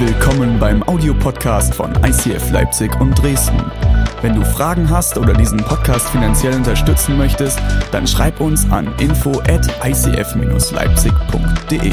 [0.00, 3.60] Willkommen beim Audiopodcast von ICF Leipzig und Dresden.
[4.22, 7.58] Wenn du Fragen hast oder diesen Podcast finanziell unterstützen möchtest,
[7.90, 11.92] dann schreib uns an info at icf-leipzig.de.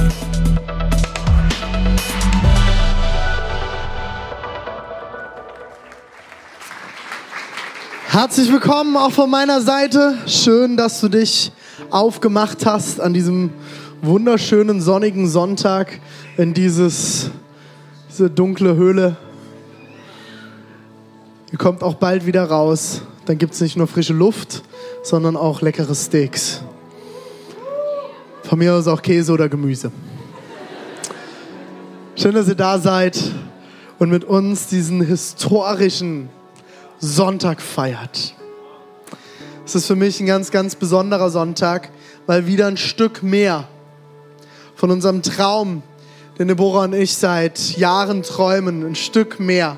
[8.09, 10.20] Herzlich willkommen auch von meiner Seite.
[10.27, 11.52] Schön, dass du dich
[11.90, 13.49] aufgemacht hast an diesem
[14.03, 15.99] wunderschönen sonnigen Sonntag
[16.38, 17.31] in dieses,
[18.16, 19.18] diese dunkle Höhle.
[21.52, 23.02] Ihr kommt auch bald wieder raus.
[23.26, 24.64] Dann gibt es nicht nur frische Luft,
[25.04, 26.62] sondern auch leckere Steaks.
[28.44, 29.91] Von mir aus auch Käse oder Gemüse.
[32.16, 33.20] Schön, dass ihr da seid
[34.00, 36.30] und mit uns diesen historischen
[37.00, 38.34] Sonntag feiert.
[39.66, 41.90] Es ist für mich ein ganz, ganz besonderer Sonntag,
[42.27, 43.68] weil wieder ein Stück mehr
[44.76, 45.84] von unserem Traum,
[46.38, 49.78] den Deborah und ich seit Jahren träumen, ein Stück mehr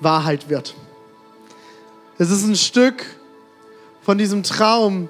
[0.00, 0.74] Wahrheit wird.
[2.18, 3.04] Es ist ein Stück
[4.02, 5.08] von diesem Traum,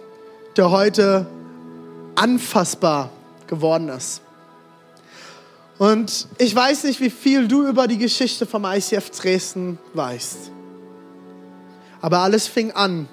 [0.57, 1.27] der heute
[2.17, 3.11] anfassbar
[3.47, 4.21] geworden ist.
[5.79, 10.51] Und ich weiß nicht, wie viel du über die Geschichte vom ICF Dresden weißt.
[12.03, 13.09] Aber alles fing an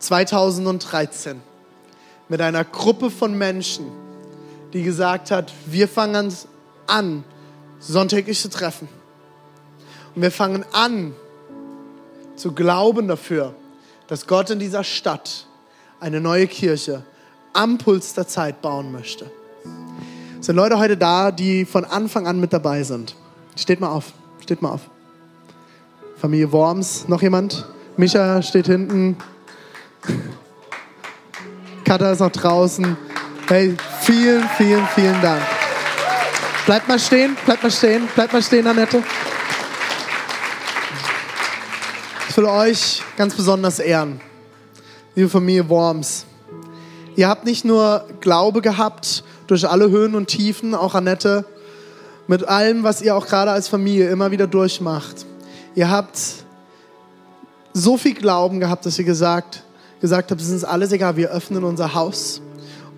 [0.00, 1.40] 2013
[2.28, 3.86] mit einer Gruppe von Menschen,
[4.72, 6.32] die gesagt hat, wir fangen
[6.86, 7.24] an,
[7.78, 8.88] sonntäglich zu treffen.
[10.14, 11.14] Und wir fangen an
[12.36, 13.54] zu glauben dafür,
[14.08, 15.46] dass Gott in dieser Stadt
[16.00, 17.02] eine neue Kirche
[17.52, 19.30] am Puls der Zeit bauen möchte.
[20.38, 23.16] Es sind Leute heute da, die von Anfang an mit dabei sind.
[23.56, 24.82] Steht mal auf, steht mal auf.
[26.16, 27.66] Familie Worms, noch jemand?
[27.96, 29.16] Micha steht hinten.
[31.84, 32.96] Katha ist noch draußen.
[33.48, 35.55] Hey, vielen, vielen, vielen Dank.
[36.66, 39.00] Bleibt mal stehen, bleibt mal stehen, bleibt mal stehen, Annette.
[42.28, 44.20] Ich will euch ganz besonders ehren,
[45.14, 46.26] liebe Familie Worms.
[47.14, 51.44] Ihr habt nicht nur Glaube gehabt durch alle Höhen und Tiefen, auch Annette,
[52.26, 55.24] mit allem, was ihr auch gerade als Familie immer wieder durchmacht.
[55.76, 56.18] Ihr habt
[57.74, 59.62] so viel Glauben gehabt, dass ihr gesagt,
[60.00, 62.40] gesagt habt, es ist alles egal, wir öffnen unser Haus.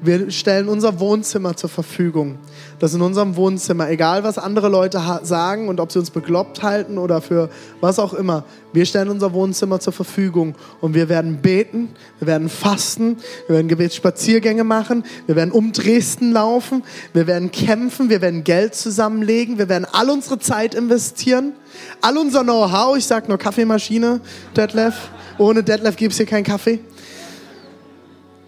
[0.00, 2.38] Wir stellen unser Wohnzimmer zur Verfügung.
[2.78, 6.98] Dass in unserem Wohnzimmer, egal was andere Leute sagen und ob sie uns bekloppt halten
[6.98, 7.50] oder für
[7.80, 11.88] was auch immer, wir stellen unser Wohnzimmer zur Verfügung und wir werden beten,
[12.20, 13.16] wir werden fasten,
[13.48, 18.76] wir werden Gebetsspaziergänge machen, wir werden um Dresden laufen, wir werden kämpfen, wir werden Geld
[18.76, 21.54] zusammenlegen, wir werden all unsere Zeit investieren,
[22.00, 24.20] all unser Know-how, ich sage nur Kaffeemaschine,
[24.56, 26.78] Detlef, ohne Detlef gibt es hier keinen Kaffee.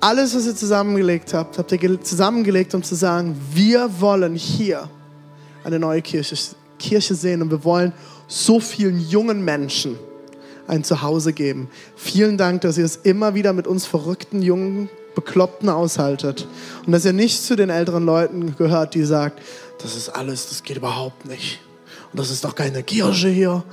[0.00, 4.88] Alles, was ihr zusammengelegt habt, habt ihr zusammengelegt, um zu sagen, wir wollen hier
[5.62, 6.37] eine neue Kirche,
[6.78, 7.93] Kirche sehen und wir wollen
[8.27, 9.99] so vielen jungen Menschen
[10.66, 11.69] ein Zuhause geben.
[11.97, 16.47] Vielen Dank, dass ihr es immer wieder mit uns verrückten, jungen, Bekloppten aushaltet.
[16.87, 19.41] Und dass ihr nicht zu den älteren Leuten gehört, die sagt,
[19.83, 21.60] das ist alles, das geht überhaupt nicht.
[22.12, 23.65] Und das ist doch keine Kirche hier.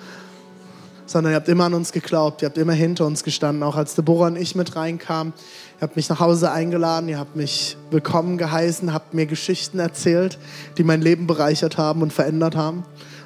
[1.06, 3.96] Sondern ihr habt immer an uns geglaubt, ihr habt immer hinter uns gestanden, auch als
[3.96, 5.32] Deborah und ich mit reinkamen.
[5.78, 10.40] Ihr habt mich nach Hause eingeladen, ihr habt mich willkommen geheißen, habt mir Geschichten erzählt,
[10.80, 12.84] die mein Leben bereichert haben und verändert haben.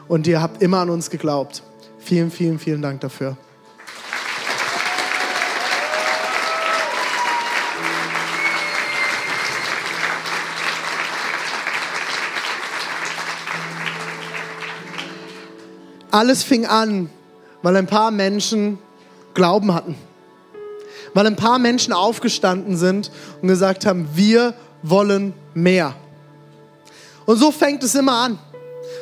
[0.10, 1.64] Und ihr habt immer an uns geglaubt.
[2.00, 3.38] Vielen, vielen, vielen Dank dafür.
[16.12, 17.10] Alles fing an,
[17.62, 18.78] weil ein paar Menschen
[19.34, 19.96] Glauben hatten
[21.14, 23.12] weil ein paar Menschen aufgestanden sind
[23.42, 25.96] und gesagt haben, wir wollen mehr.
[27.26, 28.40] Und so fängt es immer an.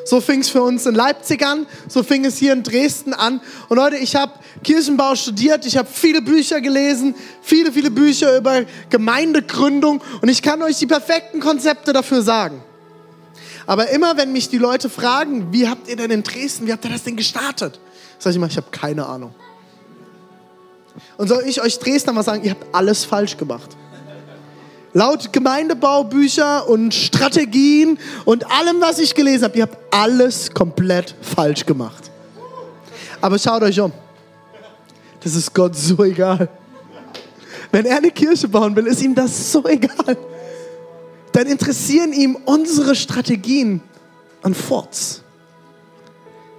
[0.06, 3.42] So fing es für uns in Leipzig an, so fing es hier in Dresden an.
[3.70, 4.34] Und Leute, ich habe
[4.64, 10.62] Kirchenbau studiert, ich habe viele Bücher gelesen, viele, viele Bücher über Gemeindegründung und ich kann
[10.62, 12.64] euch die perfekten Konzepte dafür sagen.
[13.68, 16.86] Aber immer wenn mich die Leute fragen, wie habt ihr denn in Dresden, wie habt
[16.86, 17.80] ihr das denn gestartet?
[18.18, 19.36] Sag ich immer, ich habe keine Ahnung.
[21.18, 23.76] Und soll ich euch Dresdner mal sagen, ihr habt alles falsch gemacht.
[24.94, 31.66] Laut Gemeindebaubücher und Strategien und allem, was ich gelesen habe, ihr habt alles komplett falsch
[31.66, 32.10] gemacht.
[33.22, 33.92] Aber schaut euch um.
[35.22, 36.50] Das ist Gott so egal.
[37.72, 40.18] Wenn er eine Kirche bauen will, ist ihm das so egal.
[41.34, 43.82] Dann interessieren ihm unsere Strategien
[44.42, 45.22] an Forts.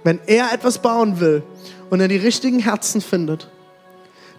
[0.03, 1.43] Wenn er etwas bauen will
[1.89, 3.49] und er die richtigen Herzen findet,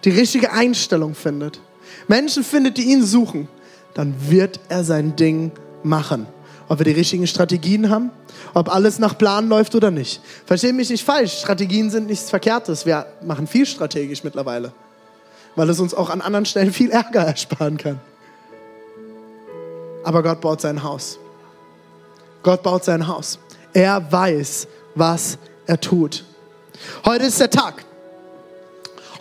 [0.05, 1.59] die richtige Einstellung findet,
[2.07, 3.47] Menschen findet, die ihn suchen,
[3.93, 5.51] dann wird er sein Ding
[5.83, 6.27] machen.
[6.69, 8.11] ob wir die richtigen Strategien haben,
[8.53, 10.21] ob alles nach Plan läuft oder nicht.
[10.45, 12.85] Verstehe mich nicht falsch, Strategien sind nichts Verkehrtes.
[12.85, 14.71] Wir machen viel strategisch mittlerweile,
[15.55, 17.99] weil es uns auch an anderen Stellen viel Ärger ersparen kann.
[20.03, 21.19] Aber Gott baut sein Haus.
[22.41, 23.39] Gott baut sein Haus.
[23.73, 26.25] Er weiß, was er tut.
[27.05, 27.85] Heute ist der Tag.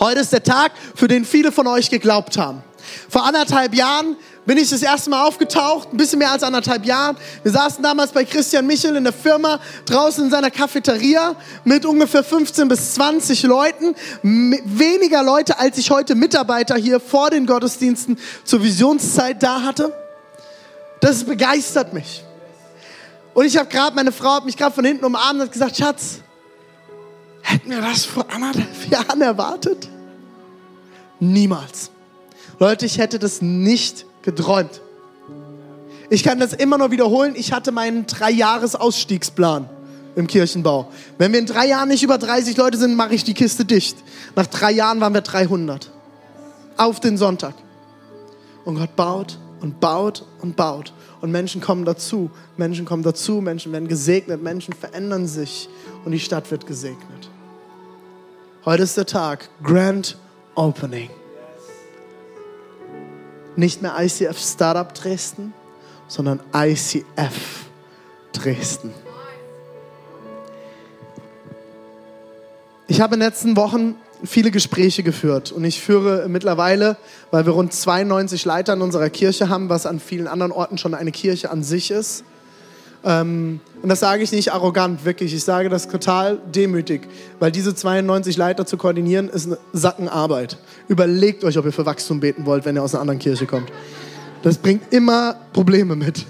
[0.03, 2.65] Heute ist der Tag, für den viele von euch geglaubt haben.
[3.09, 7.17] Vor anderthalb Jahren bin ich das erste Mal aufgetaucht, ein bisschen mehr als anderthalb Jahren.
[7.45, 12.25] Wir saßen damals bei Christian Michel in der Firma, draußen in seiner Cafeteria mit ungefähr
[12.25, 13.95] 15 bis 20 Leuten.
[14.25, 19.95] Weniger Leute, als ich heute Mitarbeiter hier vor den Gottesdiensten zur Visionszeit da hatte.
[20.99, 22.25] Das begeistert mich.
[23.35, 25.77] Und ich habe gerade, meine Frau hat mich gerade von hinten umarmt und hat gesagt,
[25.77, 26.23] Schatz,
[27.43, 29.92] hätten wir das vor anderthalb Jahren erwartet?
[31.23, 31.93] Niemals.
[32.59, 34.81] Leute, ich hätte das nicht geträumt.
[36.11, 37.35] Ich kann das immer nur wiederholen.
[37.37, 39.71] Ich hatte meinen Drei-Jahres-Ausstiegsplan
[40.17, 40.91] im Kirchenbau.
[41.19, 43.97] Wenn wir in drei Jahren nicht über 30 Leute sind, mache ich die Kiste dicht.
[44.35, 45.93] Nach drei Jahren waren wir 300.
[46.77, 47.55] Auf den Sonntag.
[48.65, 50.93] Und Gott baut und baut und baut.
[51.21, 52.33] Und Menschen kommen dazu.
[52.57, 53.41] Menschen kommen dazu.
[53.41, 54.43] Menschen werden gesegnet.
[54.43, 55.69] Menschen verändern sich.
[56.05, 57.31] Und die Stadt wird gesegnet.
[58.65, 59.49] Heute ist der Tag.
[59.63, 60.17] Grand
[60.55, 61.11] Opening
[63.57, 65.53] nicht mehr ICF Startup Dresden,
[66.09, 67.67] sondern ICF
[68.33, 68.93] Dresden.
[72.89, 76.97] Ich habe in den letzten Wochen viele Gespräche geführt und ich führe mittlerweile,
[77.31, 80.95] weil wir rund 92 Leiter in unserer Kirche haben, was an vielen anderen Orten schon
[80.95, 82.25] eine Kirche an sich ist,
[83.05, 85.35] ähm, und das sage ich nicht arrogant, wirklich.
[85.35, 87.03] Ich sage das total demütig,
[87.41, 90.57] weil diese 92 Leiter zu koordinieren ist eine Sackenarbeit.
[90.87, 93.73] Überlegt euch, ob ihr für Wachstum beten wollt, wenn ihr aus einer anderen Kirche kommt.
[94.43, 96.27] Das bringt immer Probleme mit.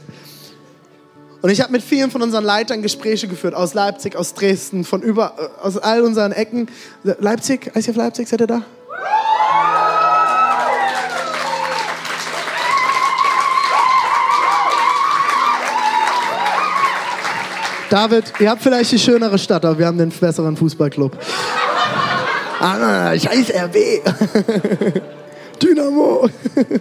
[1.43, 5.03] Und ich habe mit vielen von unseren Leitern Gespräche geführt, aus Leipzig, aus Dresden, von
[5.03, 6.69] über, äh, aus all unseren Ecken.
[7.03, 8.63] Leipzig, ICF Leipzig, seid ihr da?
[17.93, 21.13] David, ihr habt vielleicht die schönere Stadt, aber wir haben den besseren Fußballclub.
[22.59, 23.77] Ah, scheiß RB.
[25.63, 26.27] Dynamo.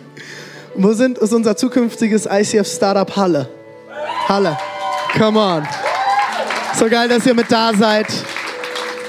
[0.76, 3.50] Wo sind, ist unser zukünftiges ICF Startup Halle?
[4.30, 4.58] Halle.
[5.18, 5.68] Come on.
[6.80, 8.08] So geil, dass ihr mit da seid.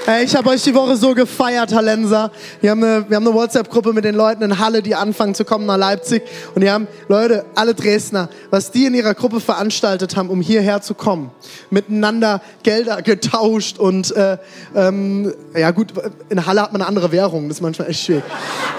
[0.05, 2.29] Hey, ich habe euch die Woche so gefeiert, Hallenser.
[2.59, 5.45] Wir haben eine, wir haben eine WhatsApp-Gruppe mit den Leuten in Halle, die anfangen zu
[5.45, 6.23] kommen nach Leipzig.
[6.53, 10.81] Und die haben, Leute, alle Dresdner, was die in ihrer Gruppe veranstaltet haben, um hierher
[10.81, 11.31] zu kommen.
[11.69, 14.39] Miteinander Gelder getauscht und, äh,
[14.75, 15.93] ähm, ja gut,
[16.27, 17.47] in Halle hat man eine andere Währung.
[17.47, 18.25] Das ist manchmal echt schwierig.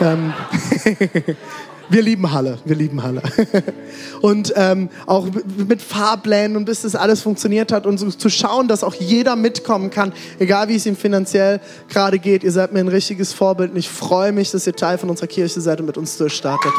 [0.03, 0.35] ähm,
[1.91, 3.23] Wir lieben Halle, wir lieben Halle.
[4.23, 5.29] Und ähm, auch
[5.69, 9.37] mit Fahrplänen und bis das alles funktioniert hat und so zu schauen, dass auch jeder
[9.37, 12.43] mitkommen kann, egal wie es ihm finanziell gerade geht.
[12.43, 15.27] Ihr seid mir ein richtiges Vorbild und ich freue mich, dass ihr Teil von unserer
[15.27, 16.73] Kirche seid und mit uns durchstartet.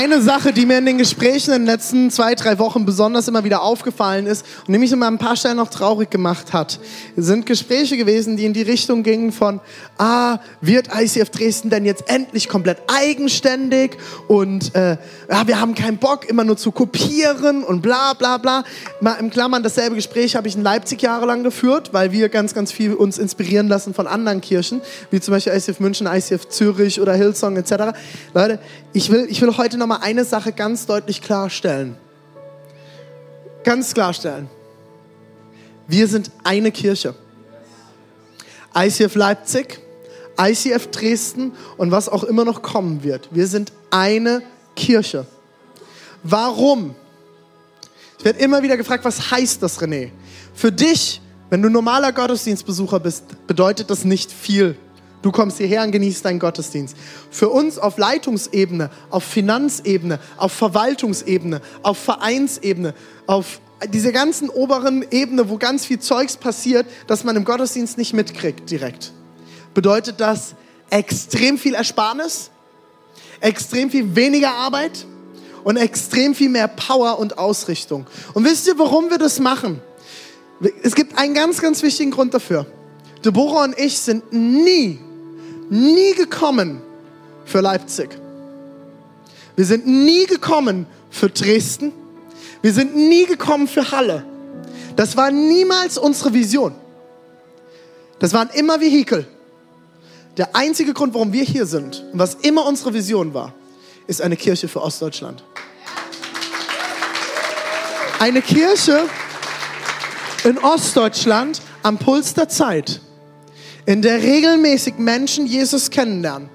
[0.00, 3.42] Eine Sache, die mir in den Gesprächen in den letzten zwei, drei Wochen besonders immer
[3.42, 6.78] wieder aufgefallen ist und die mich immer ein paar Stellen noch traurig gemacht hat,
[7.16, 9.58] sind Gespräche gewesen, die in die Richtung gingen von,
[9.98, 13.96] ah, wird ICF Dresden denn jetzt endlich komplett eigenständig
[14.28, 18.62] und äh, ja, wir haben keinen Bock, immer nur zu kopieren und bla bla bla.
[19.00, 22.70] Mal im Klammern, dasselbe Gespräch habe ich in Leipzig jahrelang geführt, weil wir ganz, ganz
[22.70, 27.14] viel uns inspirieren lassen von anderen Kirchen, wie zum Beispiel ICF München, ICF Zürich oder
[27.14, 27.98] Hillsong etc.
[28.32, 28.60] Leute,
[28.92, 31.96] ich will, ich will heute noch mal eine Sache ganz deutlich klarstellen.
[33.64, 34.48] Ganz klarstellen.
[35.88, 37.14] Wir sind eine Kirche.
[38.76, 39.80] ICF Leipzig,
[40.38, 43.28] ICF Dresden und was auch immer noch kommen wird.
[43.32, 44.42] Wir sind eine
[44.76, 45.26] Kirche.
[46.22, 46.94] Warum?
[48.18, 50.10] Ich werde immer wieder gefragt, was heißt das, René?
[50.54, 54.76] Für dich, wenn du normaler Gottesdienstbesucher bist, bedeutet das nicht viel.
[55.20, 56.96] Du kommst hierher und genießt deinen Gottesdienst.
[57.30, 62.94] Für uns auf Leitungsebene, auf Finanzebene, auf Verwaltungsebene, auf Vereinsebene,
[63.26, 63.60] auf
[63.92, 68.70] diese ganzen oberen Ebene, wo ganz viel Zeugs passiert, das man im Gottesdienst nicht mitkriegt
[68.70, 69.12] direkt,
[69.74, 70.54] bedeutet das
[70.90, 72.50] extrem viel Ersparnis,
[73.40, 75.04] extrem viel weniger Arbeit
[75.64, 78.06] und extrem viel mehr Power und Ausrichtung.
[78.34, 79.80] Und wisst ihr, warum wir das machen?
[80.82, 82.66] Es gibt einen ganz, ganz wichtigen Grund dafür.
[83.24, 84.98] Deborah und ich sind nie
[85.70, 86.80] nie gekommen
[87.44, 88.10] für Leipzig.
[89.56, 91.92] Wir sind nie gekommen für Dresden.
[92.62, 94.24] Wir sind nie gekommen für Halle.
[94.96, 96.74] Das war niemals unsere Vision.
[98.18, 99.26] Das waren immer Vehikel.
[100.36, 103.52] Der einzige Grund, warum wir hier sind und was immer unsere Vision war,
[104.06, 105.42] ist eine Kirche für Ostdeutschland.
[108.20, 109.04] Eine Kirche
[110.44, 113.00] in Ostdeutschland am Puls der Zeit,
[113.88, 116.50] in der regelmäßig Menschen Jesus kennenlernen,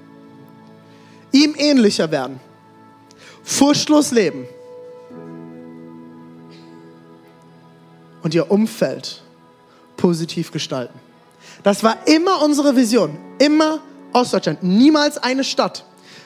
[1.31, 2.39] ihm ähnlicher werden,
[3.43, 4.45] furchtlos leben
[8.21, 9.23] und ihr Umfeld
[9.97, 10.99] positiv gestalten.
[11.63, 15.85] Das war immer unsere Vision, immer Ostdeutschland, niemals eine Stadt.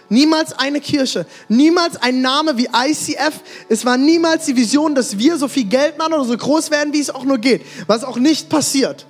[0.09, 3.41] Niemals eine Kirche, niemals ein Name wie ICF.
[3.67, 6.93] Es war niemals die Vision, dass wir so viel Geld machen oder so groß werden,
[6.93, 7.61] wie es auch nur geht.
[7.87, 9.05] Was auch nicht passiert.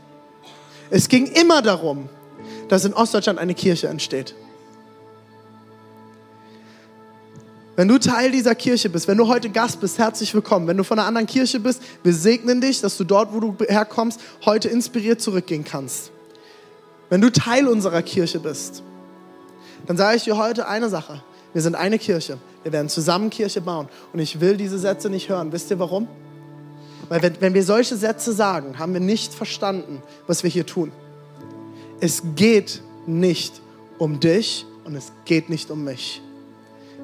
[0.89, 2.09] Es ging immer darum,
[2.69, 4.35] dass in Ostdeutschland eine Kirche entsteht.
[7.75, 10.65] Wenn du Teil dieser Kirche bist, wenn du heute Gast bist, herzlich willkommen.
[10.67, 13.55] Wenn du von einer anderen Kirche bist, wir segnen dich, dass du dort, wo du
[13.67, 16.11] herkommst, heute inspiriert zurückgehen kannst.
[17.09, 18.81] Wenn du Teil unserer Kirche bist,
[19.85, 21.21] dann sage ich dir heute eine Sache.
[21.53, 22.39] Wir sind eine Kirche.
[22.63, 23.87] Wir werden zusammen Kirche bauen.
[24.11, 25.51] Und ich will diese Sätze nicht hören.
[25.51, 26.07] Wisst ihr warum?
[27.09, 30.91] Weil wenn, wenn wir solche Sätze sagen, haben wir nicht verstanden, was wir hier tun.
[31.99, 33.61] Es geht nicht
[33.97, 36.21] um dich und es geht nicht um mich.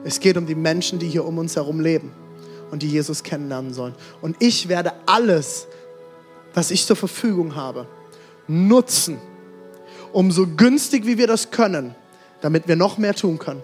[0.03, 2.11] Es geht um die Menschen, die hier um uns herum leben
[2.71, 3.95] und die Jesus kennenlernen sollen.
[4.21, 5.67] Und ich werde alles,
[6.53, 7.87] was ich zur Verfügung habe,
[8.47, 9.19] nutzen,
[10.11, 11.95] um so günstig wie wir das können,
[12.41, 13.63] damit wir noch mehr tun können.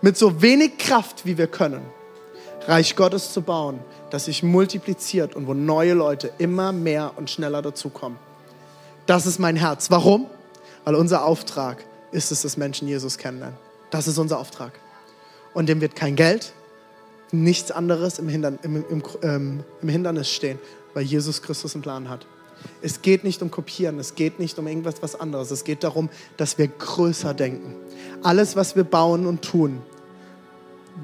[0.00, 1.82] Mit so wenig Kraft, wie wir können,
[2.66, 3.78] Reich Gottes zu bauen,
[4.10, 8.18] das sich multipliziert und wo neue Leute immer mehr und schneller dazukommen.
[9.06, 9.90] Das ist mein Herz.
[9.90, 10.26] Warum?
[10.84, 13.56] Weil unser Auftrag ist es, dass Menschen Jesus kennenlernen.
[13.90, 14.72] Das ist unser Auftrag.
[15.54, 16.52] Und dem wird kein Geld,
[17.30, 20.58] nichts anderes im, Hindern, im, im, ähm, im Hindernis stehen,
[20.94, 22.26] weil Jesus Christus einen Plan hat.
[22.82, 25.50] Es geht nicht um Kopieren, es geht nicht um irgendwas was anderes.
[25.50, 27.74] Es geht darum, dass wir größer denken.
[28.22, 29.82] Alles, was wir bauen und tun,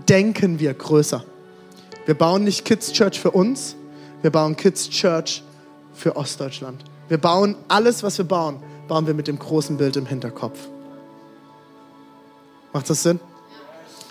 [0.08, 1.24] denken wir größer.
[2.04, 3.76] Wir bauen nicht Kids Church für uns,
[4.22, 5.44] wir bauen Kids Church
[5.94, 6.82] für Ostdeutschland.
[7.08, 10.58] Wir bauen alles, was wir bauen, bauen wir mit dem großen Bild im Hinterkopf.
[12.72, 13.20] Macht das Sinn?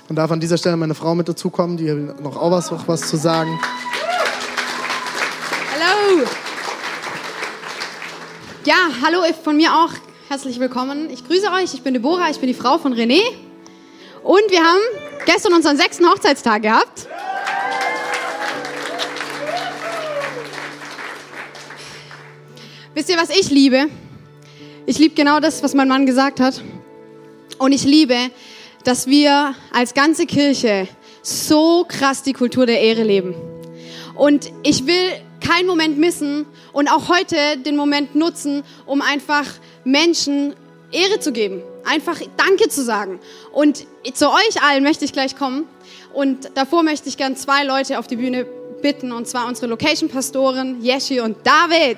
[0.07, 3.01] Und darf an dieser Stelle meine Frau mit dazukommen, die noch auch was, noch was
[3.09, 3.59] zu sagen.
[5.73, 6.25] Hallo!
[8.63, 9.91] Ja, hallo von mir auch.
[10.29, 11.09] Herzlich willkommen.
[11.09, 11.73] Ich grüße euch.
[11.73, 13.21] Ich bin Deborah, ich bin die Frau von René.
[14.23, 14.79] Und wir haben
[15.25, 17.07] gestern unseren sechsten Hochzeitstag gehabt.
[23.01, 23.87] Wisst ihr, was ich liebe?
[24.85, 26.61] Ich liebe genau das, was mein Mann gesagt hat.
[27.57, 28.15] Und ich liebe,
[28.83, 30.87] dass wir als ganze Kirche
[31.23, 33.33] so krass die Kultur der Ehre leben.
[34.13, 39.45] Und ich will keinen Moment missen und auch heute den Moment nutzen, um einfach
[39.83, 40.53] Menschen
[40.91, 43.19] Ehre zu geben, einfach Danke zu sagen.
[43.51, 45.67] Und zu euch allen möchte ich gleich kommen.
[46.13, 48.45] Und davor möchte ich gern zwei Leute auf die Bühne
[48.83, 51.97] bitten, und zwar unsere Location-Pastoren Yeshi und David.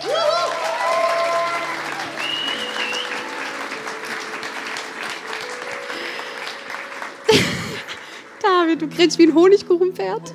[8.42, 10.32] David, du grinst wie ein Honigkuchenpferd.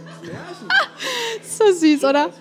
[1.44, 2.32] so süß, oder?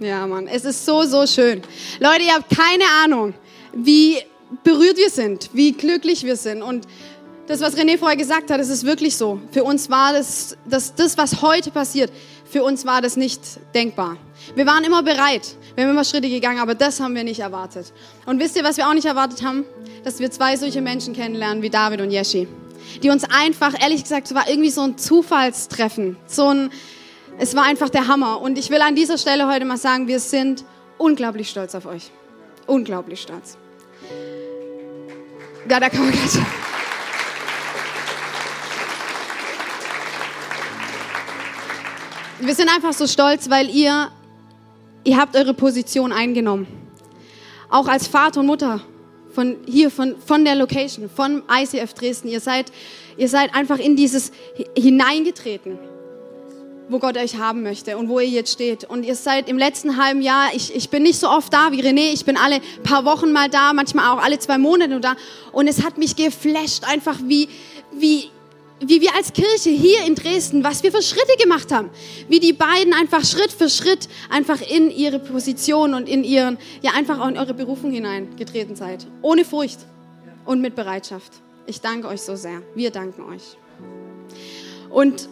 [0.00, 1.62] Ja, Mann, es ist so, so schön.
[2.00, 3.34] Leute, ihr habt keine Ahnung,
[3.72, 4.18] wie
[4.64, 6.62] berührt wir sind, wie glücklich wir sind.
[6.62, 6.86] Und
[7.46, 9.40] das, was René vorher gesagt hat, das ist wirklich so.
[9.52, 12.10] Für uns war das, das, das, was heute passiert,
[12.44, 13.40] für uns war das nicht
[13.74, 14.16] denkbar.
[14.54, 17.92] Wir waren immer bereit, wir haben immer Schritte gegangen, aber das haben wir nicht erwartet.
[18.26, 19.64] Und wisst ihr, was wir auch nicht erwartet haben?
[20.04, 22.46] Dass wir zwei solche Menschen kennenlernen wie David und Yeshi
[23.02, 26.16] die uns einfach, ehrlich gesagt, es war irgendwie so ein Zufallstreffen.
[26.26, 26.70] So ein,
[27.38, 28.40] es war einfach der Hammer.
[28.40, 30.64] Und ich will an dieser Stelle heute mal sagen, wir sind
[30.98, 32.10] unglaublich stolz auf euch.
[32.66, 33.58] Unglaublich stolz.
[35.68, 36.38] Ja, da kann man gleich.
[42.40, 44.10] Wir sind einfach so stolz, weil ihr,
[45.04, 46.66] ihr habt eure Position eingenommen.
[47.68, 48.80] Auch als Vater und Mutter
[49.34, 52.28] von hier, von, von der Location, von ICF Dresden.
[52.28, 52.72] Ihr seid,
[53.16, 54.32] ihr seid einfach in dieses
[54.76, 55.78] hineingetreten,
[56.88, 58.84] wo Gott euch haben möchte und wo ihr jetzt steht.
[58.84, 61.82] Und ihr seid im letzten halben Jahr, ich, ich bin nicht so oft da wie
[61.82, 65.16] René, ich bin alle paar Wochen mal da, manchmal auch alle zwei Monate da.
[65.52, 67.48] Und es hat mich geflasht, einfach wie,
[67.92, 68.30] wie
[68.80, 71.90] wie wir als Kirche hier in Dresden, was wir für Schritte gemacht haben,
[72.28, 76.92] wie die beiden einfach Schritt für Schritt einfach in ihre Position und in ihren, ja
[76.92, 79.06] einfach auch in eure Berufung hineingetreten seid.
[79.22, 79.78] Ohne Furcht
[80.44, 81.32] und mit Bereitschaft.
[81.66, 82.62] Ich danke euch so sehr.
[82.74, 83.56] Wir danken euch.
[84.90, 85.28] Und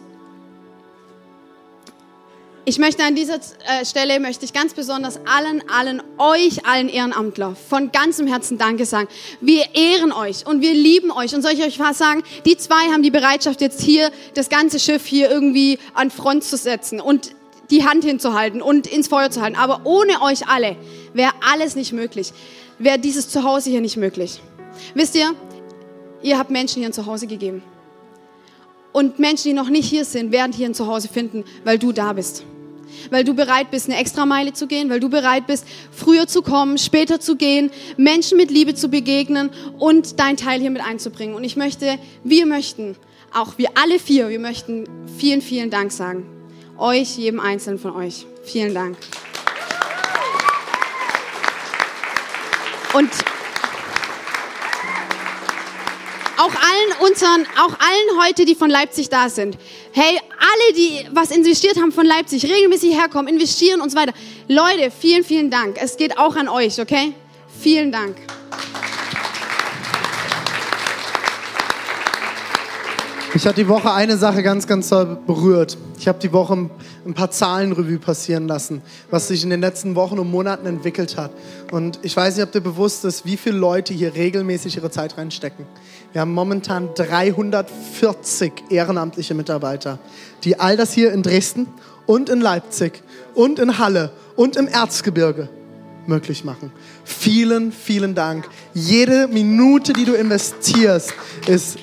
[2.64, 7.56] ich möchte an dieser äh, Stelle, möchte ich ganz besonders allen, allen, euch, allen Ehrenamtler
[7.56, 9.08] von ganzem Herzen Danke sagen.
[9.40, 11.34] Wir ehren euch und wir lieben euch.
[11.34, 12.22] Und soll ich euch was sagen?
[12.44, 16.56] Die zwei haben die Bereitschaft, jetzt hier das ganze Schiff hier irgendwie an Front zu
[16.56, 17.34] setzen und
[17.70, 19.56] die Hand hinzuhalten und ins Feuer zu halten.
[19.56, 20.76] Aber ohne euch alle
[21.14, 22.32] wäre alles nicht möglich.
[22.78, 24.40] Wäre dieses Zuhause hier nicht möglich.
[24.94, 25.34] Wisst ihr,
[26.22, 27.64] ihr habt Menschen hier ein Zuhause gegeben.
[28.92, 32.12] Und Menschen, die noch nicht hier sind, werden hier ein Zuhause finden, weil du da
[32.12, 32.44] bist.
[33.10, 36.78] Weil du bereit bist, eine Extrameile zu gehen, weil du bereit bist, früher zu kommen,
[36.78, 41.34] später zu gehen, Menschen mit Liebe zu begegnen und dein Teil hier mit einzubringen.
[41.34, 42.96] Und ich möchte, wir möchten,
[43.32, 44.84] auch wir alle vier, wir möchten
[45.18, 46.26] vielen, vielen Dank sagen.
[46.78, 48.26] Euch, jedem Einzelnen von euch.
[48.44, 48.96] Vielen Dank.
[52.94, 53.10] Und
[56.42, 59.56] auch allen unseren, auch allen heute, die von Leipzig da sind.
[59.92, 64.12] Hey, alle, die was investiert haben von Leipzig, regelmäßig herkommen, investieren und so weiter.
[64.48, 65.76] Leute, vielen, vielen Dank.
[65.80, 67.14] Es geht auch an euch, okay?
[67.60, 68.16] Vielen Dank.
[73.34, 75.78] Mich hat die Woche eine Sache ganz, ganz doll berührt.
[75.98, 76.68] Ich habe die Woche
[77.06, 81.30] ein paar Zahlenrevue passieren lassen, was sich in den letzten Wochen und Monaten entwickelt hat.
[81.70, 85.16] Und ich weiß nicht, ob dir bewusst ist, wie viele Leute hier regelmäßig ihre Zeit
[85.16, 85.64] reinstecken.
[86.12, 89.98] Wir haben momentan 340 ehrenamtliche Mitarbeiter,
[90.44, 91.66] die all das hier in Dresden
[92.06, 93.02] und in Leipzig
[93.34, 95.48] und in Halle und im Erzgebirge
[96.06, 96.72] möglich machen.
[97.04, 98.48] Vielen, vielen Dank.
[98.74, 101.14] Jede Minute, die du investierst,
[101.46, 101.78] ist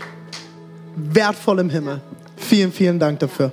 [0.95, 2.01] wertvoll im Himmel.
[2.37, 3.51] Vielen, vielen Dank dafür.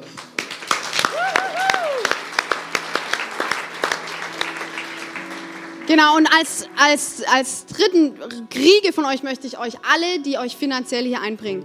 [5.86, 8.14] Genau, und als, als, als dritten
[8.50, 11.64] Kriege von euch möchte ich euch alle, die euch finanziell hier einbringen.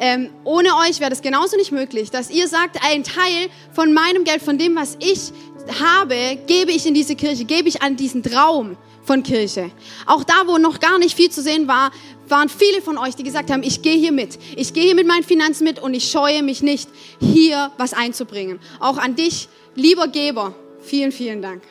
[0.00, 4.24] Ähm, ohne euch wäre das genauso nicht möglich, dass ihr sagt, ein Teil von meinem
[4.24, 5.32] Geld, von dem, was ich
[5.80, 9.70] habe, gebe ich in diese Kirche, gebe ich an diesen Traum von Kirche.
[10.06, 11.92] Auch da, wo noch gar nicht viel zu sehen war,
[12.28, 14.38] waren viele von euch, die gesagt haben, ich gehe hier mit.
[14.56, 16.88] Ich gehe hier mit meinen Finanzen mit und ich scheue mich nicht,
[17.20, 18.60] hier was einzubringen.
[18.80, 21.62] Auch an dich, lieber Geber, vielen, vielen Dank.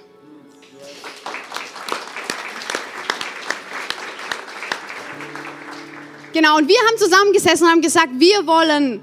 [6.33, 9.01] Genau, und wir haben zusammengesessen und haben gesagt, wir wollen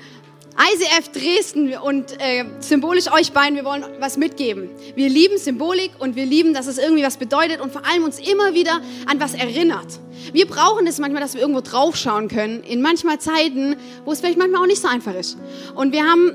[0.58, 4.70] ICF Dresden und äh, symbolisch euch beiden, wir wollen was mitgeben.
[4.96, 8.18] Wir lieben Symbolik und wir lieben, dass es irgendwie was bedeutet und vor allem uns
[8.18, 10.00] immer wieder an was erinnert.
[10.32, 14.38] Wir brauchen es manchmal, dass wir irgendwo draufschauen können, in manchmal Zeiten, wo es vielleicht
[14.38, 15.36] manchmal auch nicht so einfach ist.
[15.76, 16.34] Und wir haben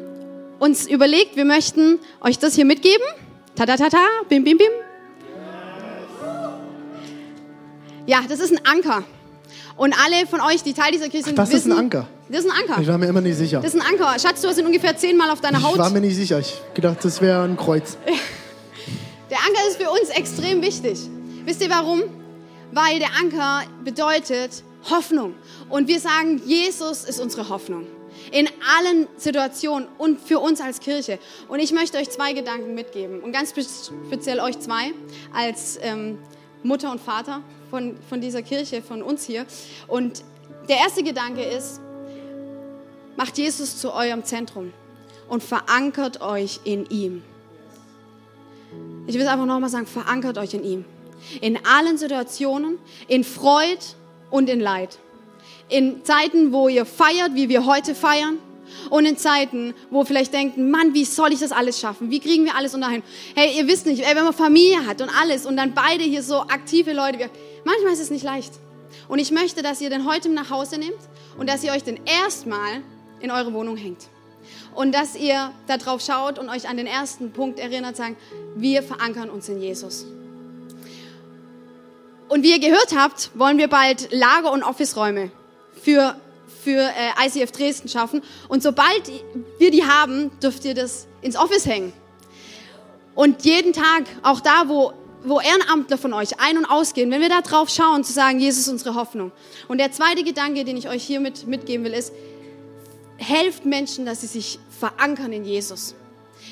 [0.59, 3.05] uns überlegt, wir möchten euch das hier mitgeben.
[3.55, 4.67] Ta ta ta ta, bim bim bim.
[8.05, 9.03] Ja, das ist ein Anker.
[9.75, 12.07] Und alle von euch, die Teil dieser Kirche sind, Das wissen, ist ein Anker.
[12.29, 12.81] Das ist ein Anker.
[12.81, 13.59] Ich war mir immer nicht sicher.
[13.59, 14.17] Das ist ein Anker.
[14.19, 15.77] Schatz, du hast ihn ungefähr zehnmal auf deiner Ich Haut.
[15.77, 16.39] war mir nicht sicher.
[16.39, 17.97] Ich gedacht, das wäre ein Kreuz.
[19.29, 20.99] Der Anker ist für uns extrem wichtig.
[21.45, 22.03] Wisst ihr warum?
[22.71, 25.33] Weil der Anker bedeutet Hoffnung.
[25.69, 27.87] Und wir sagen, Jesus ist unsere Hoffnung.
[28.31, 31.17] In allen Situationen und für uns als Kirche.
[31.47, 33.21] Und ich möchte euch zwei Gedanken mitgeben.
[33.21, 33.53] Und ganz
[34.07, 34.93] speziell euch zwei
[35.35, 36.19] als ähm,
[36.61, 37.41] Mutter und Vater
[37.73, 39.47] von, von dieser Kirche, von uns hier.
[39.87, 40.23] Und
[40.69, 41.81] der erste Gedanke ist,
[43.17, 44.71] macht Jesus zu eurem Zentrum
[45.27, 47.23] und verankert euch in ihm.
[49.07, 50.85] Ich will es einfach nochmal sagen, verankert euch in ihm.
[51.41, 53.79] In allen Situationen, in Freud
[54.29, 54.99] und in Leid.
[55.67, 58.37] In Zeiten, wo ihr feiert, wie wir heute feiern.
[58.91, 62.11] Und in Zeiten, wo vielleicht denken, Mann, wie soll ich das alles schaffen?
[62.11, 62.89] Wie kriegen wir alles unter?
[63.35, 66.21] Hey, ihr wisst nicht, ey, wenn man Familie hat und alles und dann beide hier
[66.21, 67.29] so aktive Leute,
[67.65, 68.53] manchmal ist es nicht leicht.
[69.07, 70.99] Und ich möchte, dass ihr den heute nach Hause nehmt
[71.37, 72.81] und dass ihr euch den erstmal
[73.19, 74.07] in eure Wohnung hängt.
[74.75, 78.17] Und dass ihr darauf schaut und euch an den ersten Punkt erinnert, sagen,
[78.55, 80.05] wir verankern uns in Jesus.
[82.27, 85.31] Und wie ihr gehört habt, wollen wir bald Lager- und Office-Räume
[85.81, 86.15] für,
[86.63, 88.23] für äh, ICF Dresden schaffen.
[88.47, 89.11] Und sobald
[89.59, 91.93] wir die haben, dürft ihr das ins Office hängen.
[93.15, 94.93] Und jeden Tag, auch da, wo,
[95.25, 98.61] wo Ehrenamtler von euch ein- und ausgehen, wenn wir da drauf schauen, zu sagen, Jesus
[98.61, 99.31] ist unsere Hoffnung.
[99.67, 102.11] Und der zweite Gedanke, den ich euch hiermit mitgeben will, ist,
[103.17, 105.95] helft Menschen, dass sie sich verankern in Jesus.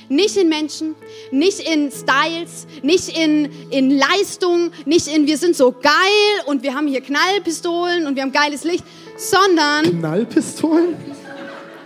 [0.07, 0.95] Nicht in Menschen,
[1.31, 5.91] nicht in Styles, nicht in, in Leistung, nicht in wir sind so geil
[6.45, 8.83] und wir haben hier Knallpistolen und wir haben geiles Licht,
[9.17, 10.95] sondern, Knallpistolen?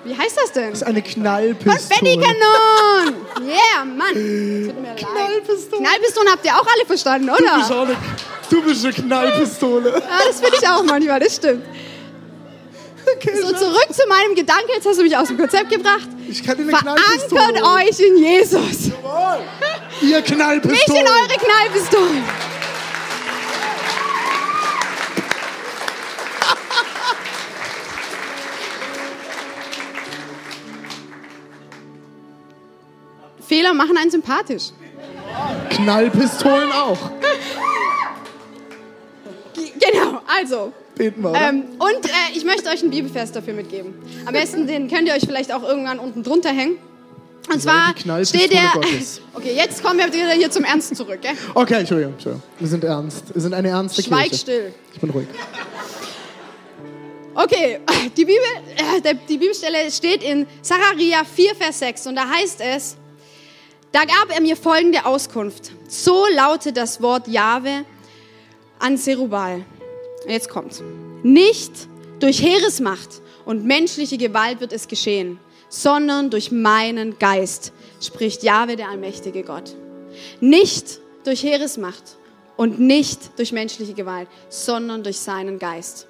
[0.05, 0.69] Wie heißt das denn?
[0.69, 1.77] Das ist eine Knallpistole.
[1.77, 3.15] Konfettikanon!
[3.41, 4.13] Yeah, Mann.
[4.13, 4.97] Tut mir leid.
[4.97, 5.81] Knallpistole.
[5.81, 7.79] Knallpistolen habt ihr auch alle verstanden, Du bist, oder?
[7.81, 7.97] auch eine,
[8.49, 9.89] du bist eine Knallpistole.
[9.91, 11.63] Ja, das finde ich auch manchmal, das stimmt.
[13.17, 16.07] Okay, So, zurück zu meinem Gedanken, jetzt hast du mich aus dem Konzept gebracht.
[16.27, 17.63] Ich kann dir eine Verankert Knallpistole.
[17.75, 18.87] euch in Jesus.
[20.01, 20.99] Ihr Nicht Knallpistole.
[20.99, 22.23] in eure Knallpistolen.
[33.55, 34.71] Fehler machen einen sympathisch.
[35.69, 36.97] Knallpistolen auch.
[39.53, 40.73] Genau, also.
[40.95, 41.33] Beten wir?
[41.35, 43.93] Ähm, und äh, ich möchte euch einen Bibelvers dafür mitgeben.
[44.25, 46.77] Am besten, den könnt ihr euch vielleicht auch irgendwann unten drunter hängen.
[47.49, 47.93] Und zwar
[48.25, 48.73] steht der.
[49.33, 51.19] Okay, jetzt kommen wir wieder hier zum Ernst zurück.
[51.21, 51.31] Gell?
[51.53, 52.43] Okay, Entschuldigung, Entschuldigung.
[52.59, 53.33] Wir sind ernst.
[53.33, 54.35] Wir sind eine ernste Schweig Kirche.
[54.35, 54.73] still.
[54.93, 55.27] Ich bin ruhig.
[57.35, 57.79] Okay,
[58.17, 58.43] die, Bibel,
[59.03, 62.97] äh, die Bibelstelle steht in Zachariah 4, Vers 6 und da heißt es,
[63.95, 65.71] da gab er mir folgende Auskunft.
[65.87, 67.85] So lautet das Wort Jahwe
[68.77, 69.63] an Zerubal.
[70.27, 70.83] Jetzt kommt's.
[71.23, 71.71] Nicht
[72.19, 78.89] durch Heeresmacht und menschliche Gewalt wird es geschehen, sondern durch meinen Geist, spricht Jahwe, der
[78.89, 79.73] allmächtige Gott.
[80.41, 82.17] Nicht durch Heeresmacht
[82.57, 86.05] und nicht durch menschliche Gewalt, sondern durch seinen Geist.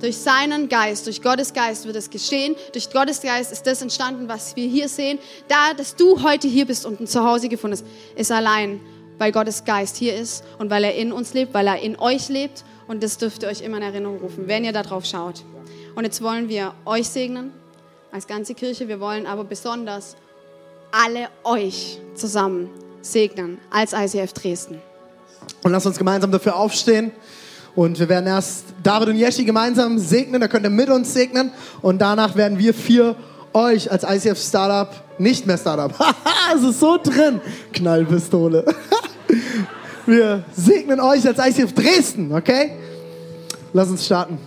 [0.00, 2.56] Durch seinen Geist, durch Gottes Geist wird es geschehen.
[2.72, 5.18] Durch Gottes Geist ist das entstanden, was wir hier sehen.
[5.48, 8.80] Da, dass du heute hier bist und ein Zuhause gefunden hast, ist allein,
[9.18, 12.28] weil Gottes Geist hier ist und weil er in uns lebt, weil er in euch
[12.28, 12.64] lebt.
[12.86, 15.42] Und das dürft ihr euch immer in Erinnerung rufen, wenn ihr da drauf schaut.
[15.94, 17.52] Und jetzt wollen wir euch segnen,
[18.12, 18.88] als ganze Kirche.
[18.88, 20.16] Wir wollen aber besonders
[20.92, 22.70] alle euch zusammen
[23.02, 24.80] segnen, als ICF Dresden.
[25.62, 27.12] Und lass uns gemeinsam dafür aufstehen.
[27.74, 30.40] Und wir werden erst David und Yeshi gemeinsam segnen.
[30.40, 31.50] Da könnt ihr mit uns segnen.
[31.82, 33.16] Und danach werden wir vier
[33.54, 37.40] euch als ICF Startup, nicht mehr Startup, haha, es ist so drin,
[37.72, 38.64] Knallpistole.
[40.06, 42.72] wir segnen euch als ICF Dresden, okay?
[43.72, 44.38] Lass uns starten.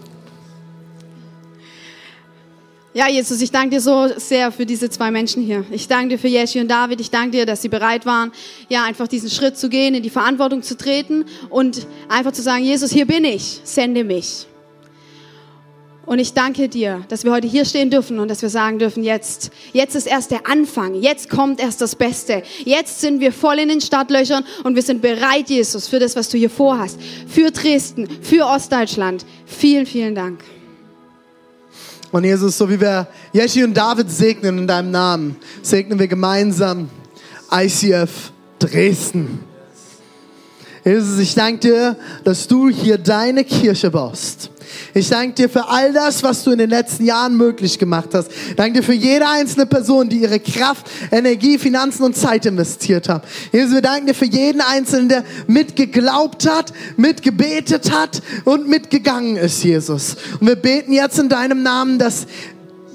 [2.98, 5.64] Ja, Jesus, ich danke dir so sehr für diese zwei Menschen hier.
[5.70, 7.00] Ich danke dir für Yeshi und David.
[7.00, 8.32] Ich danke dir, dass sie bereit waren,
[8.70, 12.64] ja, einfach diesen Schritt zu gehen, in die Verantwortung zu treten und einfach zu sagen,
[12.64, 14.48] Jesus, hier bin ich, sende mich.
[16.08, 19.04] Und ich danke dir, dass wir heute hier stehen dürfen und dass wir sagen dürfen,
[19.04, 22.42] jetzt, jetzt ist erst der Anfang, jetzt kommt erst das Beste.
[22.66, 26.30] Jetzt sind wir voll in den Startlöchern und wir sind bereit, Jesus, für das, was
[26.30, 27.00] du hier vorhast.
[27.28, 29.24] Für Dresden, für Ostdeutschland.
[29.46, 30.40] Vielen, vielen Dank.
[32.12, 36.90] Und Jesus, so wie wir Yeshi und David segnen in deinem Namen, segnen wir gemeinsam
[37.52, 39.47] ICF Dresden.
[40.88, 44.52] Jesus, ich danke dir, dass du hier deine Kirche baust.
[44.94, 48.32] Ich danke dir für all das, was du in den letzten Jahren möglich gemacht hast.
[48.56, 53.26] Danke dir für jede einzelne Person, die ihre Kraft, Energie, Finanzen und Zeit investiert hat.
[53.52, 59.66] Jesus, wir danken dir für jeden Einzelnen, der mitgeglaubt hat, mitgebetet hat und mitgegangen ist,
[59.66, 60.16] Jesus.
[60.40, 62.28] Und wir beten jetzt in deinem Namen, dass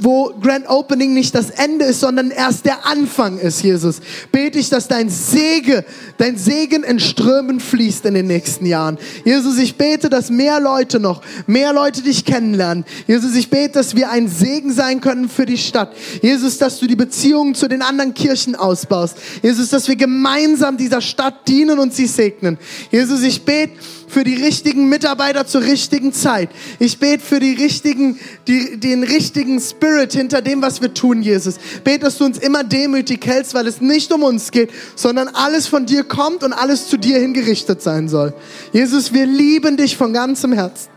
[0.03, 4.01] wo Grand Opening nicht das Ende ist, sondern erst der Anfang ist, Jesus.
[4.31, 5.83] Bete ich, dass dein Segen,
[6.19, 8.99] dein Segen in Strömen fließt in den nächsten Jahren.
[9.25, 12.85] Jesus, ich bete, dass mehr Leute noch, mehr Leute dich kennenlernen.
[13.07, 15.93] Jesus, ich bete, dass wir ein Segen sein können für die Stadt.
[16.23, 19.17] Jesus, dass du die Beziehungen zu den anderen Kirchen ausbaust.
[19.43, 22.59] Jesus, dass wir gemeinsam dieser Stadt dienen und sie segnen.
[22.91, 23.73] Jesus, ich bete,
[24.13, 26.51] für die richtigen Mitarbeiter zur richtigen Zeit.
[26.79, 31.55] Ich bete für die richtigen, die, den richtigen Spirit hinter dem, was wir tun, Jesus.
[31.83, 35.67] Bete, dass du uns immer demütig hältst, weil es nicht um uns geht, sondern alles
[35.67, 38.35] von dir kommt und alles zu dir hingerichtet sein soll.
[38.75, 40.91] Jesus, wir lieben dich von ganzem Herzen.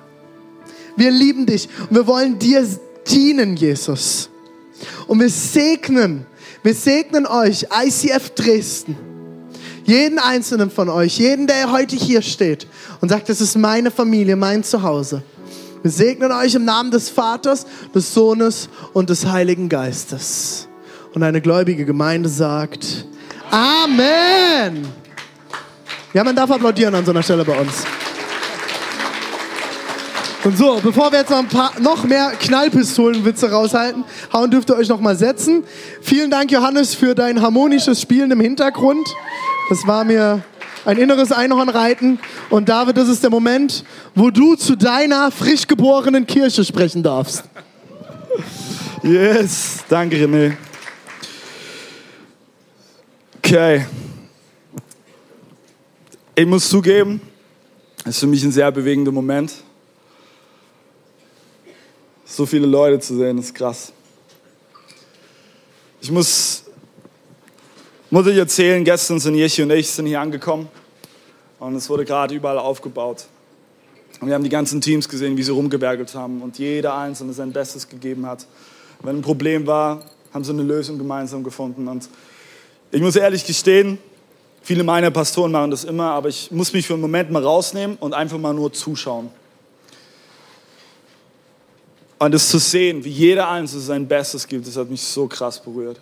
[0.97, 2.67] Wir lieben dich und wir wollen dir
[3.09, 4.29] dienen, Jesus.
[5.07, 6.25] Und wir segnen,
[6.63, 9.14] wir segnen euch, ICF Dresden
[9.85, 12.67] jeden einzelnen von euch, jeden, der heute hier steht
[13.01, 15.23] und sagt, das ist meine Familie, mein Zuhause.
[15.81, 20.67] Wir segnen euch im Namen des Vaters, des Sohnes und des Heiligen Geistes.
[21.13, 23.05] Und eine gläubige Gemeinde sagt,
[23.51, 24.87] Amen.
[26.13, 27.83] Ja, man darf applaudieren an so einer Stelle bei uns.
[30.43, 34.75] Und so, bevor wir jetzt noch ein paar noch mehr Knallpistolenwitze raushalten, hauen dürft ihr
[34.75, 35.63] euch noch mal setzen.
[36.01, 39.07] Vielen Dank, Johannes, für dein harmonisches Spielen im Hintergrund.
[39.69, 40.43] Das war mir
[40.85, 42.19] ein inneres Einhornreiten.
[42.49, 47.43] Und David, das ist der Moment, wo du zu deiner frisch geborenen Kirche sprechen darfst.
[49.01, 50.55] Yes, danke René.
[53.37, 53.85] Okay.
[56.35, 57.21] Ich muss zugeben,
[57.99, 59.53] es ist für mich ein sehr bewegender Moment.
[62.25, 63.93] So viele Leute zu sehen, ist krass.
[66.01, 66.64] Ich muss,
[68.11, 70.67] muss euch erzählen, gestern sind Jechi und ich sind hier angekommen
[71.59, 73.25] und es wurde gerade überall aufgebaut.
[74.21, 77.51] Und wir haben die ganzen Teams gesehen, wie sie rumgewerkelt haben und jeder Einzelne sein
[77.51, 78.45] Bestes gegeben hat.
[79.01, 81.87] Wenn ein Problem war, haben so eine Lösung gemeinsam gefunden.
[81.87, 82.07] Und
[82.91, 83.97] ich muss ehrlich gestehen,
[84.61, 87.97] viele meiner Pastoren machen das immer, aber ich muss mich für einen Moment mal rausnehmen
[87.99, 89.29] und einfach mal nur zuschauen.
[92.19, 95.61] Und das zu sehen, wie jeder Einzelne sein Bestes gibt, das hat mich so krass
[95.61, 95.99] berührt.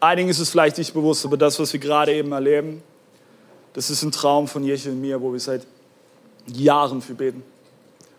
[0.00, 2.82] Einigen ist es vielleicht nicht bewusst, aber das, was wir gerade eben erleben,
[3.72, 5.66] das ist ein Traum von Jeche und mir, wo wir seit
[6.46, 7.42] Jahren für beten.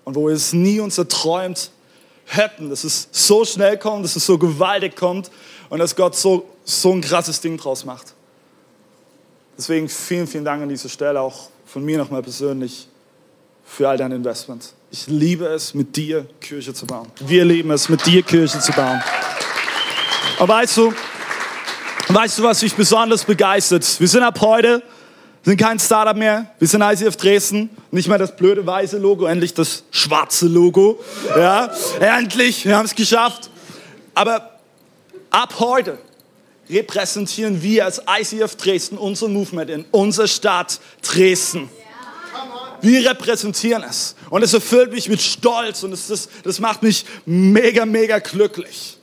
[0.03, 1.71] Und wo wir es nie uns erträumt
[2.25, 5.31] hätten, dass es so schnell kommt, dass es so gewaltig kommt
[5.69, 8.13] und dass Gott so, so ein krasses Ding draus macht.
[9.57, 12.87] Deswegen vielen, vielen Dank an dieser Stelle, auch von mir nochmal persönlich,
[13.65, 14.73] für all dein Investment.
[14.91, 17.07] Ich liebe es, mit dir Kirche zu bauen.
[17.19, 19.01] Wir lieben es, mit dir Kirche zu bauen.
[20.39, 20.93] Und weißt du,
[22.09, 23.99] weißt du, was mich besonders begeistert?
[23.99, 24.83] Wir sind ab heute
[25.43, 26.51] sind kein Startup mehr.
[26.59, 27.69] Wir sind ICF Dresden.
[27.91, 30.99] Nicht mehr das blöde weiße Logo, endlich das schwarze Logo.
[31.37, 33.49] Ja, endlich, wir haben es geschafft.
[34.13, 34.59] Aber
[35.29, 35.97] ab heute
[36.69, 41.69] repräsentieren wir als ICF Dresden unser Movement in unserer Stadt Dresden.
[42.81, 44.15] Wir repräsentieren es.
[44.29, 48.97] Und es erfüllt mich mit Stolz und es, das, das macht mich mega, mega glücklich.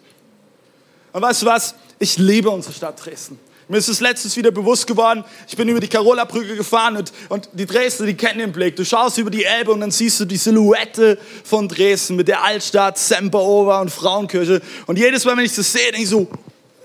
[1.12, 1.74] Und weißt du was?
[1.98, 3.38] Ich liebe unsere Stadt Dresden.
[3.66, 7.48] Mir ist es letztens wieder bewusst geworden, ich bin über die Carola-Brücke gefahren und, und
[7.54, 8.76] die Dresden, die kennen den Blick.
[8.76, 12.42] Du schaust über die Elbe und dann siehst du die Silhouette von Dresden mit der
[12.42, 14.60] Altstadt, Semperover und Frauenkirche.
[14.84, 16.28] Und jedes Mal, wenn ich das sehe, denke ich so,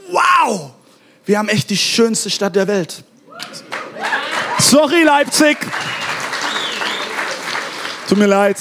[0.10, 0.72] wow,
[1.26, 3.04] wir haben echt die schönste Stadt der Welt.
[4.60, 5.58] Sorry, Leipzig.
[8.08, 8.58] Tut mir leid.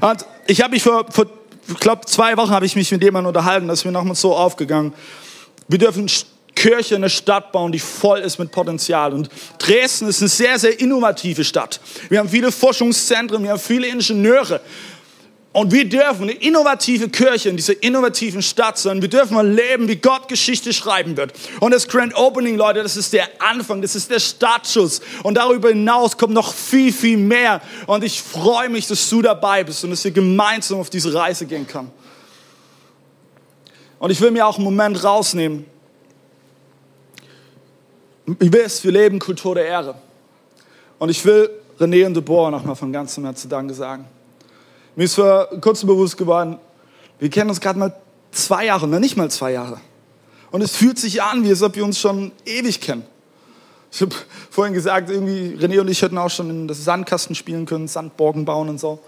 [0.00, 1.39] Und ich habe mich vor, vor
[1.78, 4.92] glaube, zwei Wochen habe ich mich mit jemandem unterhalten, das ist mir nochmal so aufgegangen.
[5.68, 6.08] Wir dürfen
[6.54, 9.12] Kirche in eine Stadt bauen, die voll ist mit Potenzial.
[9.12, 11.80] Und Dresden ist eine sehr, sehr innovative Stadt.
[12.08, 14.60] Wir haben viele Forschungszentren, wir haben viele Ingenieure.
[15.52, 19.02] Und wir dürfen eine innovative Kirche in dieser innovativen Stadt sein.
[19.02, 21.32] Wir dürfen mal leben, wie Gott Geschichte schreiben wird.
[21.58, 25.00] Und das Grand Opening, Leute, das ist der Anfang, das ist der Startschuss.
[25.24, 27.60] Und darüber hinaus kommt noch viel, viel mehr.
[27.88, 31.46] Und ich freue mich, dass du dabei bist und dass wir gemeinsam auf diese Reise
[31.46, 31.90] gehen können.
[33.98, 35.66] Und ich will mir auch einen Moment rausnehmen.
[38.26, 39.96] Ihr wisst, wir leben Kultur der Ehre.
[41.00, 44.06] Und ich will René und Deborah nochmal von ganzem Herzen Danke sagen.
[45.00, 46.58] Mir ist vor kurzem bewusst geworden,
[47.18, 47.96] wir kennen uns gerade mal
[48.32, 49.80] zwei Jahre, ne, nicht mal zwei Jahre.
[50.50, 53.06] Und es fühlt sich an, wie als ob wir uns schon ewig kennen.
[53.90, 54.14] Ich habe
[54.50, 58.44] vorhin gesagt, irgendwie René und ich hätten auch schon in das Sandkasten spielen können, Sandborgen
[58.44, 58.98] bauen und so.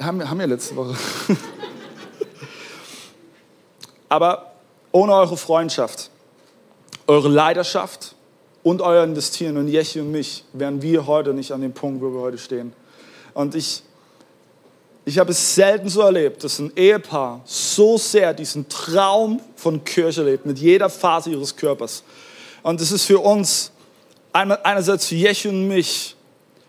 [0.00, 0.96] Haben, haben wir letzte Woche.
[4.08, 4.54] Aber
[4.90, 6.10] ohne eure Freundschaft,
[7.06, 8.16] eure Leidenschaft
[8.64, 12.12] und euer Investieren in Jechi und mich, wären wir heute nicht an dem Punkt, wo
[12.12, 12.72] wir heute stehen.
[13.38, 13.84] Und ich,
[15.04, 20.24] ich habe es selten so erlebt, dass ein Ehepaar so sehr diesen Traum von Kirche
[20.24, 22.02] lebt, mit jeder Phase ihres Körpers.
[22.64, 23.70] Und es ist für uns,
[24.32, 26.16] einerseits für Jechi und mich,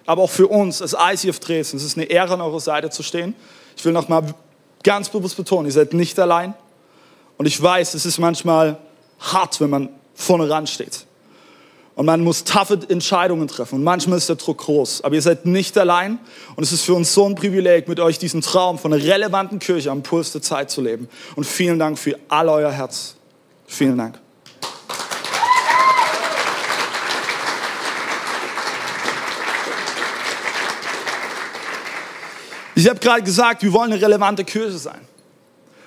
[0.05, 3.01] aber auch für uns als ICF Dresden, es ist eine Ehre, an eurer Seite zu
[3.01, 3.33] stehen.
[3.75, 4.35] Ich will nochmal
[4.83, 6.53] ganz bewusst betonen, ihr seid nicht allein.
[7.39, 8.77] Und ich weiß, es ist manchmal
[9.17, 11.07] hart, wenn man vorne ran steht.
[11.99, 13.75] Und man muss taffe Entscheidungen treffen.
[13.75, 15.03] Und manchmal ist der Druck groß.
[15.03, 16.17] Aber ihr seid nicht allein.
[16.55, 19.59] Und es ist für uns so ein Privileg, mit euch diesen Traum von einer relevanten
[19.59, 21.09] Kirche am Puls der Zeit zu leben.
[21.35, 23.15] Und vielen Dank für all euer Herz.
[23.67, 24.17] Vielen Dank.
[32.75, 35.01] Ich habe gerade gesagt, wir wollen eine relevante Kirche sein.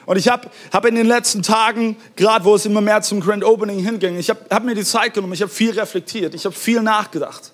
[0.04, 3.44] Und ich habe hab in den letzten Tagen, gerade wo es immer mehr zum Grand
[3.44, 6.54] Opening hinging, ich habe hab mir die Zeit genommen, ich habe viel reflektiert, ich habe
[6.54, 7.52] viel nachgedacht.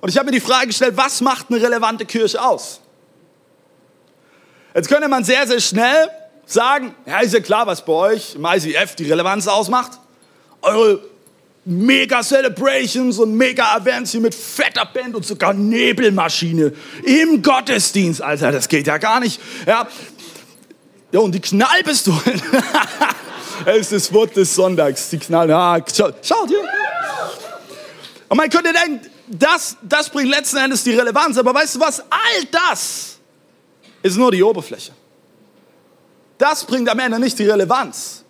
[0.00, 2.80] Und ich habe mir die Frage gestellt, was macht eine relevante Kirche aus?
[4.74, 6.08] Jetzt könnte man sehr, sehr schnell
[6.46, 9.92] sagen, ja, ist ja klar, was bei euch im ICF die Relevanz ausmacht.
[10.62, 11.00] Eure
[11.64, 16.72] mega Celebrations und mega Events hier mit fetter Band und sogar Nebelmaschine
[17.04, 18.22] im Gottesdienst.
[18.22, 19.40] Alter, das geht ja gar nicht.
[19.66, 19.86] Ja,
[21.12, 22.42] ja, und die Knallpistolen.
[23.64, 25.10] das ist das Wort des Sonntags.
[25.10, 25.50] Die Knall.
[25.50, 26.62] Ah, schaut, schaut hier.
[28.28, 31.36] Und man könnte denken, das, das bringt letzten Endes die Relevanz.
[31.38, 32.00] Aber weißt du was?
[32.00, 33.18] All das
[34.02, 34.92] ist nur die Oberfläche.
[36.38, 38.24] Das bringt am Ende nicht die Relevanz.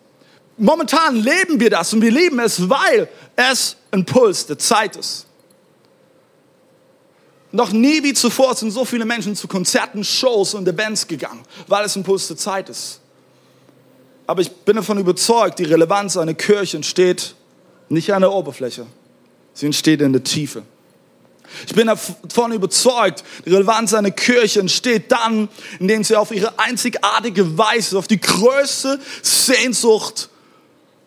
[0.56, 5.26] Momentan leben wir das und wir lieben es, weil es ein Puls der Zeit ist.
[7.52, 11.84] Noch nie wie zuvor sind so viele Menschen zu Konzerten, Shows und Events gegangen, weil
[11.84, 13.00] es ein Puls der Zeit ist.
[14.26, 17.34] Aber ich bin davon überzeugt, die Relevanz einer Kirche entsteht
[17.88, 18.86] nicht an der Oberfläche,
[19.52, 20.62] sie entsteht in der Tiefe.
[21.66, 25.48] Ich bin davon überzeugt, die Relevanz einer Kirche entsteht dann,
[25.80, 30.28] indem sie auf ihre einzigartige Weise, auf die größte Sehnsucht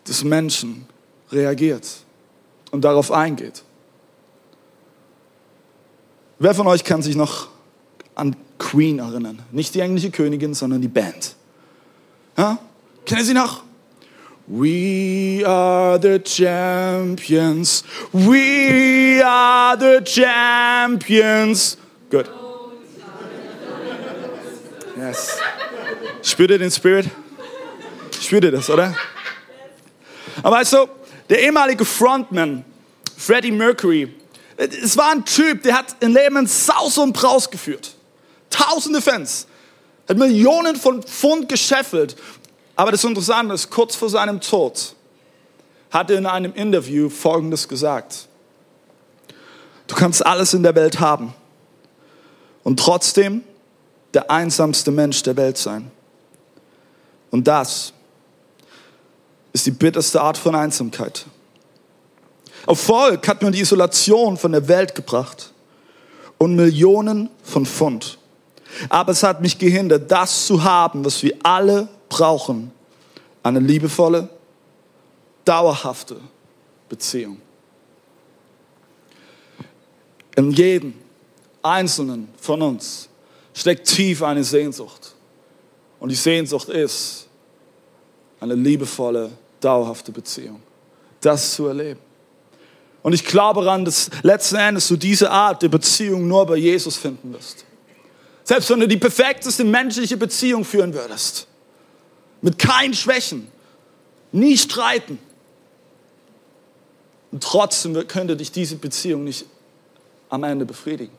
[0.06, 0.86] des Menschen
[1.32, 1.88] reagiert
[2.72, 3.64] und darauf eingeht.
[6.44, 7.48] Wer von euch kann sich noch
[8.16, 9.40] an Queen erinnern?
[9.54, 11.38] Nicht die englische Königin, sondern die Band.
[12.38, 12.58] Ja?
[13.06, 13.64] Kennen Sie noch?
[14.48, 17.86] We are the champions.
[18.12, 21.78] We are the champions.
[22.12, 22.30] Gut.
[24.98, 25.38] Yes.
[26.24, 27.10] Spürt ihr den Spirit?
[28.20, 28.94] Spürt ihr das, oder?
[30.44, 30.88] Aber weißt du,
[31.30, 32.66] der ehemalige Frontman,
[33.16, 34.14] Freddie Mercury,
[34.58, 37.96] es war ein Typ, der hat ein Leben in Saus und Braus geführt.
[38.50, 39.48] Tausende Fans.
[40.08, 42.16] Hat Millionen von Pfund gescheffelt.
[42.76, 44.96] Aber das Interessante ist, kurz vor seinem Tod
[45.92, 48.28] hat er in einem Interview Folgendes gesagt.
[49.88, 51.34] Du kannst alles in der Welt haben
[52.63, 53.44] und trotzdem
[54.13, 55.92] der einsamste Mensch der Welt sein.
[57.32, 57.94] Und das
[59.54, 61.26] ist die bitterste Art von Einsamkeit.
[62.67, 65.52] Erfolg hat nur die Isolation von der Welt gebracht
[66.38, 68.17] und Millionen von Pfund.
[68.89, 72.71] Aber es hat mich gehindert, das zu haben, was wir alle brauchen.
[73.43, 74.30] Eine liebevolle,
[75.45, 76.19] dauerhafte
[76.89, 77.39] Beziehung.
[80.36, 80.93] In jedem
[81.62, 83.10] Einzelnen von uns
[83.54, 85.13] steckt tief eine Sehnsucht.
[85.99, 87.28] Und die Sehnsucht ist
[88.39, 90.62] eine liebevolle, dauerhafte Beziehung.
[91.21, 91.99] Das zu erleben.
[93.04, 96.96] Und ich glaube daran, dass letzten Endes du diese Art der Beziehung nur bei Jesus
[96.96, 97.66] finden wirst.
[98.46, 101.48] Selbst wenn du die perfekteste menschliche Beziehung führen würdest.
[102.42, 103.50] Mit keinen Schwächen.
[104.32, 105.20] Nie streiten.
[107.32, 109.46] Und trotzdem könnte dich diese Beziehung nicht
[110.30, 111.13] am Ende befriedigen.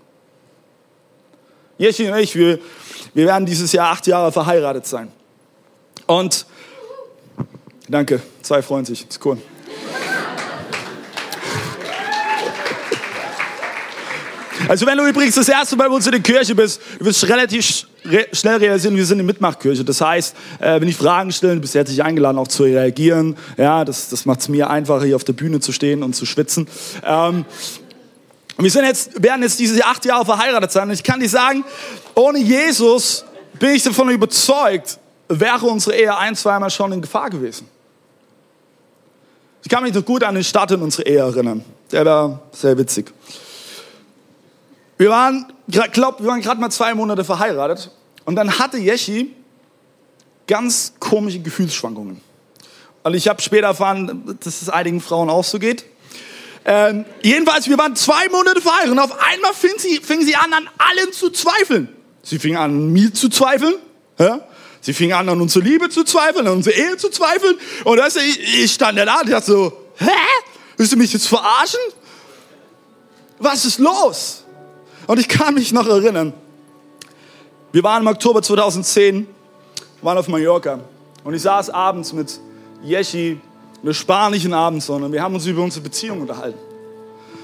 [1.77, 2.59] Jeschi und ich, wir,
[3.14, 5.11] wir werden dieses Jahr acht Jahre verheiratet sein.
[6.07, 6.47] Und
[7.88, 9.38] danke, zwei freuen sich, ist cool.
[14.68, 17.29] Also wenn du übrigens das erste Mal bei uns in der Kirche bist, du wirst
[17.29, 17.87] relativ
[18.33, 19.85] schnell realisieren, wir sind eine Mitmachkirche.
[19.85, 23.37] Das heißt, äh, wenn ich Fragen stelle, du bist herzlich eingeladen, auch zu reagieren.
[23.57, 26.27] Ja, das, das macht es mir einfacher, hier auf der Bühne zu stehen und zu
[26.27, 26.68] schwitzen.
[27.05, 27.44] Ähm,
[28.59, 30.88] wir sind jetzt, werden jetzt diese acht Jahre verheiratet sein.
[30.88, 31.64] Und ich kann dir sagen,
[32.14, 33.24] ohne Jesus
[33.59, 34.98] bin ich davon überzeugt,
[35.29, 37.68] wäre unsere Ehe ein, zweimal schon in Gefahr gewesen.
[39.62, 41.64] Ich kann mich noch gut an den Start in unsere Ehe erinnern.
[41.90, 43.12] Der war sehr witzig.
[44.96, 45.52] Wir waren,
[45.92, 47.90] glaub, wir waren gerade mal zwei Monate verheiratet
[48.24, 49.35] und dann hatte Yeshi
[50.46, 52.20] ganz komische Gefühlsschwankungen.
[53.02, 55.85] Und ich habe später erfahren, dass es einigen Frauen auch so geht.
[56.64, 60.52] Ähm, jedenfalls, wir waren zwei Monate verheiratet und auf einmal fing sie, fing sie an,
[60.52, 61.88] an allen zu zweifeln.
[62.22, 63.74] Sie fing an, an mir zu zweifeln.
[64.18, 64.40] Ja?
[64.80, 67.57] Sie fing an, an unsere Liebe zu zweifeln, an unsere Ehe zu zweifeln.
[67.85, 70.11] Und das, ich, ich stand da und dachte so, hä?
[70.76, 71.80] Willst du mich jetzt verarschen?
[73.38, 74.43] Was ist los?
[75.07, 76.33] Und ich kann mich noch erinnern,
[77.73, 79.27] wir waren im Oktober 2010,
[80.01, 80.81] waren auf Mallorca
[81.25, 82.38] und ich saß abends mit
[82.85, 83.40] Yeshi,
[83.83, 86.59] einer spanischen Abendsonne und wir haben uns über unsere Beziehung unterhalten.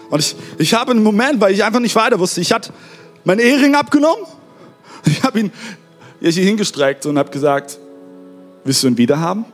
[0.09, 2.73] Und ich, ich habe einen Moment, weil ich einfach nicht weiter wusste, ich hatte
[3.25, 4.25] meinen Ehering abgenommen,
[5.05, 5.53] ich habe ihn
[6.20, 7.79] Yeshi hingestreckt und habe gesagt,
[8.64, 9.44] willst du ihn wieder haben?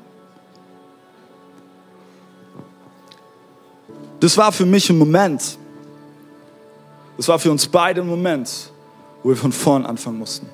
[4.20, 5.58] Das war für mich ein Moment,
[7.16, 8.70] das war für uns beide ein Moment,
[9.22, 10.48] wo wir von vorn anfangen mussten.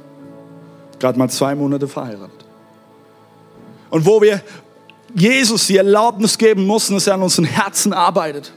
[0.98, 2.44] Gerade mal zwei Monate verheiratet.
[3.90, 4.40] Und wo wir
[5.14, 8.53] Jesus die Erlaubnis geben mussten, dass er an unseren Herzen arbeitet.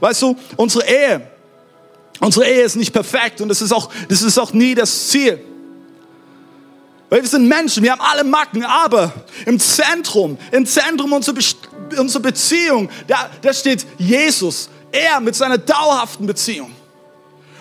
[0.00, 1.26] Weißt du, unsere Ehe,
[2.20, 5.40] unsere Ehe ist nicht perfekt und das ist auch, das ist auch nie das Ziel.
[7.10, 9.12] Weil wir sind Menschen, wir haben alle Macken, aber
[9.46, 14.68] im Zentrum, im Zentrum unserer, Be unserer Beziehung, da, da steht Jesus.
[14.92, 16.70] Er mit seiner dauerhaften Beziehung.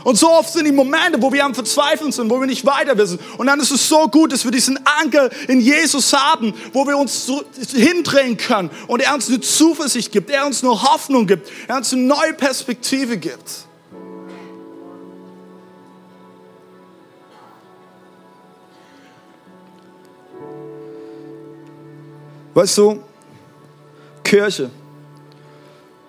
[0.08, 2.98] Und so oft sind die Momente, wo wir am Verzweifeln sind, wo wir nicht weiter
[2.98, 3.20] wissen.
[3.38, 6.97] Und dann ist es so gut, dass wir diesen Anker in Jesus haben, wo wir
[6.97, 7.43] uns so
[7.76, 11.91] hindrehen können und er uns eine Zuversicht gibt, er uns eine Hoffnung gibt, er uns
[11.91, 13.68] eine neue Perspektive gibt.
[22.53, 23.03] Weißt du,
[24.24, 24.70] Kirche,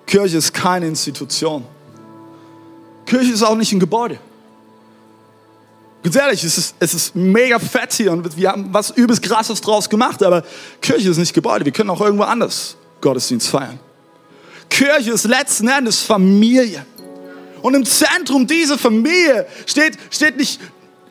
[0.06, 1.66] Kirche ist keine Institution.
[3.08, 4.18] Kirche ist auch nicht ein Gebäude.
[6.02, 9.62] Ganz ehrlich, es ist, es ist mega fett hier und wir haben was übelst Krasses
[9.62, 10.44] draus gemacht, aber
[10.82, 11.64] Kirche ist nicht Gebäude.
[11.64, 13.80] Wir können auch irgendwo anders Gottesdienst feiern.
[14.68, 16.84] Kirche ist letzten Endes Familie.
[17.62, 20.60] Und im Zentrum dieser Familie steht, steht, nicht,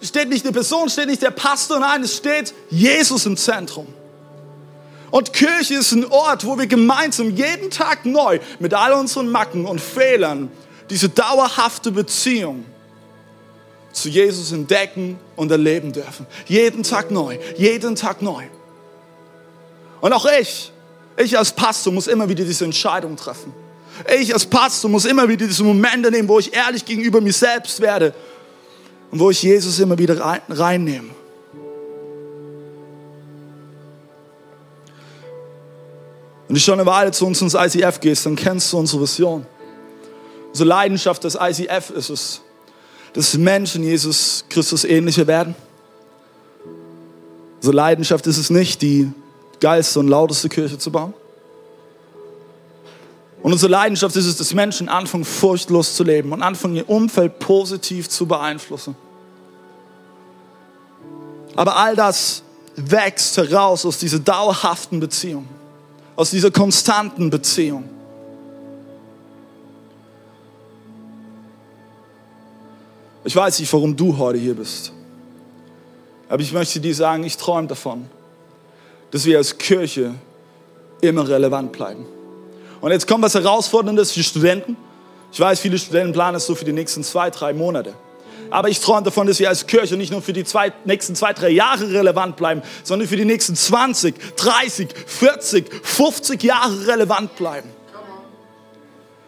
[0.01, 3.87] steht nicht eine Person, steht nicht der Pastor, nein, es steht Jesus im Zentrum.
[5.09, 9.65] Und Kirche ist ein Ort, wo wir gemeinsam jeden Tag neu mit all unseren Macken
[9.65, 10.51] und Fehlern
[10.89, 12.65] diese dauerhafte Beziehung
[13.91, 16.25] zu Jesus entdecken und erleben dürfen.
[16.45, 18.43] Jeden Tag neu, jeden Tag neu.
[20.01, 20.71] Und auch ich,
[21.17, 23.53] ich als Pastor muss immer wieder diese Entscheidung treffen.
[24.19, 27.81] Ich als Pastor muss immer wieder diese Momente nehmen, wo ich ehrlich gegenüber mir selbst
[27.81, 28.13] werde
[29.09, 31.09] und wo ich Jesus immer wieder rein, reinnehme.
[36.47, 39.45] Wenn du schon eine Weile zu uns ins ICF gehst, dann kennst du unsere Vision.
[40.57, 42.41] Unsere Leidenschaft des ICF ist es,
[43.13, 45.53] dass Menschen Jesus Christus ähnlicher werden.
[47.57, 49.11] Unsere Leidenschaft ist es nicht, die
[49.59, 51.13] geilste und lauteste Kirche zu bauen.
[53.43, 57.37] Und unsere Leidenschaft ist es, dass Menschen anfangen, furchtlos zu leben und anfangen, ihr Umfeld
[57.37, 58.95] positiv zu beeinflussen.
[61.55, 62.41] Aber all das
[62.75, 65.47] wächst heraus aus dieser dauerhaften Beziehung
[66.15, 67.87] aus dieser konstanten Beziehung.
[73.27, 74.93] Ich weiß nicht, warum du heute hier bist.
[76.29, 78.05] Aber ich möchte dir sagen, ich träume davon,
[79.11, 80.13] dass wir als Kirche
[81.01, 82.05] immer relevant bleiben.
[82.79, 84.77] Und jetzt kommt was Herausforderndes für Studenten.
[85.33, 87.95] Ich weiß, viele Studenten planen es so für die nächsten zwei, drei Monate.
[88.49, 91.33] Aber ich träume davon, dass wir als Kirche nicht nur für die zwei, nächsten zwei,
[91.33, 97.67] drei Jahre relevant bleiben, sondern für die nächsten 20, 30, 40, 50 Jahre relevant bleiben.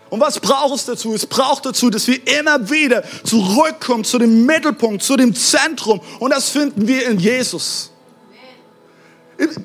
[0.10, 1.14] Und was braucht es dazu?
[1.14, 6.02] Es braucht dazu, dass wir immer wieder zurückkommen zu dem Mittelpunkt, zu dem Zentrum.
[6.20, 7.92] Und das finden wir in Jesus.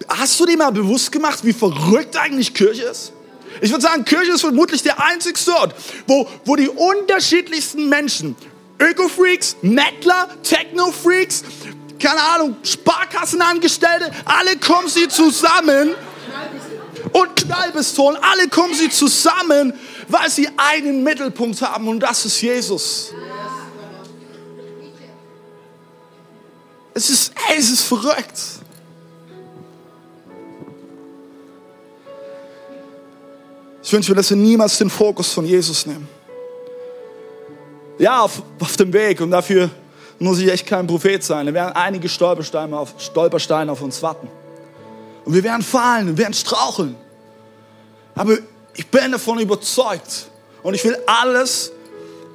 [0.09, 3.13] Hast du dir mal bewusst gemacht, wie verrückt eigentlich Kirche ist?
[3.61, 5.75] Ich würde sagen, Kirche ist vermutlich der einzigste Ort,
[6.07, 8.37] wo, wo die unterschiedlichsten Menschen
[8.79, 11.45] Öko-Freaks, Mettler, Techno-Freaks,
[11.99, 15.95] keine Ahnung, Sparkassenangestellte, alle kommen sie zusammen
[17.13, 19.73] und Knallpistolen, alle kommen sie zusammen,
[20.09, 23.13] weil sie einen Mittelpunkt haben und das ist Jesus.
[26.95, 28.41] Es ist, ey, es ist verrückt.
[33.83, 36.09] Ich wünsche mir, dass wir niemals den Fokus von Jesus nehmen
[37.99, 39.71] ja, auf, auf dem Weg und dafür
[40.19, 41.47] muss ich echt kein Prophet sein.
[41.47, 44.29] Da werden einige Stolpersteine auf, Stolpersteine auf uns warten.
[45.25, 46.97] Und wir werden fallen, wir werden straucheln.
[48.15, 48.37] Aber
[48.75, 50.29] ich bin davon überzeugt
[50.63, 51.73] und ich will alles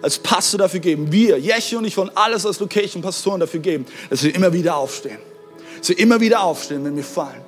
[0.02, 1.12] als Pastor dafür geben.
[1.12, 5.20] Wir, Jeche und ich wollen alles als Location-Pastoren dafür geben, dass wir immer wieder aufstehen.
[5.78, 7.42] Dass wir immer wieder aufstehen, wenn wir fallen.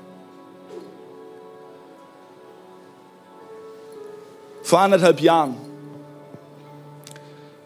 [4.64, 5.56] Vor anderthalb Jahren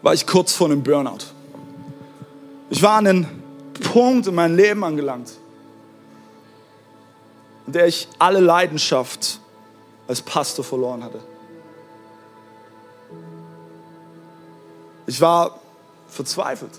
[0.02, 1.24] war ich kurz vor einem Burnout.
[2.70, 3.26] Ich war an einem
[3.92, 5.32] Punkt in meinem Leben angelangt,
[7.66, 9.40] in der ich alle Leidenschaft
[10.06, 11.20] als Pastor verloren hatte.
[15.06, 15.58] Ich war
[16.08, 16.72] verzweifelt.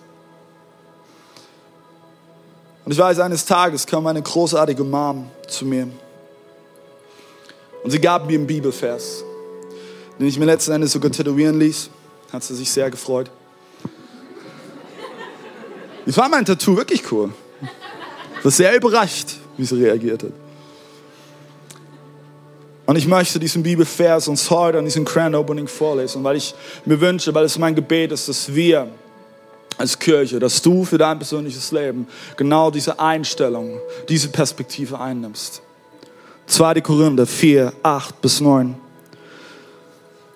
[2.85, 5.87] Und ich weiß, eines Tages kam meine großartige Mom zu mir.
[7.83, 9.23] Und sie gab mir einen Bibelvers,
[10.19, 11.89] den ich mir letzten Endes sogar tätowieren ließ
[12.31, 13.29] hat sie sich sehr gefreut.
[16.05, 17.31] Ich fand mein Tattoo wirklich cool.
[18.39, 20.31] Ich war sehr überrascht, wie sie reagiert hat.
[22.87, 26.99] Und ich möchte diesen Bibelvers uns heute an diesem Grand Opening vorlesen, weil ich mir
[27.01, 28.87] wünsche, weil es mein Gebet ist, dass wir
[29.77, 32.07] als Kirche, dass du für dein persönliches Leben
[32.37, 35.61] genau diese Einstellung, diese Perspektive einnimmst.
[36.45, 36.79] 2.
[36.79, 38.75] Korinther 4, 8 bis 9.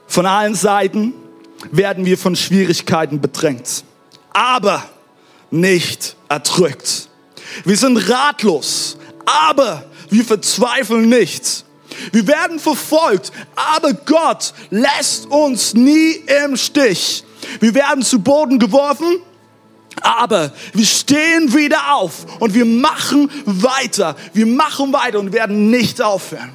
[0.08, 1.14] Von allen Seiten
[1.72, 3.86] werden wir von Schwierigkeiten bedrängt,
[4.34, 4.84] aber
[5.52, 7.08] nicht erdrückt.
[7.64, 11.64] Wir sind ratlos, aber wir verzweifeln nicht.
[12.12, 17.24] Wir werden verfolgt, aber Gott lässt uns nie im Stich.
[17.60, 19.22] Wir werden zu Boden geworfen,
[20.02, 24.16] aber wir stehen wieder auf und wir machen weiter.
[24.34, 26.54] Wir machen weiter und werden nicht aufhören.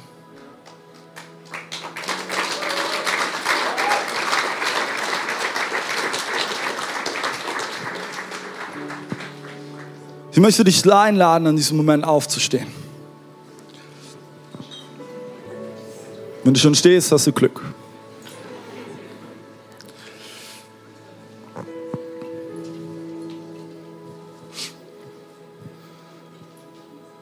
[10.37, 12.76] Ich möchte dich einladen, in diesem Moment aufzustehen.
[16.47, 17.61] Wenn du schon stehst, hast du Glück.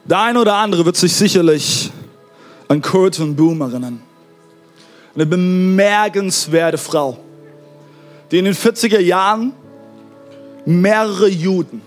[0.04, 1.90] Der eine oder andere wird sich sicherlich
[2.68, 4.00] an Curtin Boom erinnern.
[5.16, 7.18] Eine bemerkenswerte Frau.
[8.30, 9.54] die in den 40er Jahren
[10.64, 11.82] mehrere Juden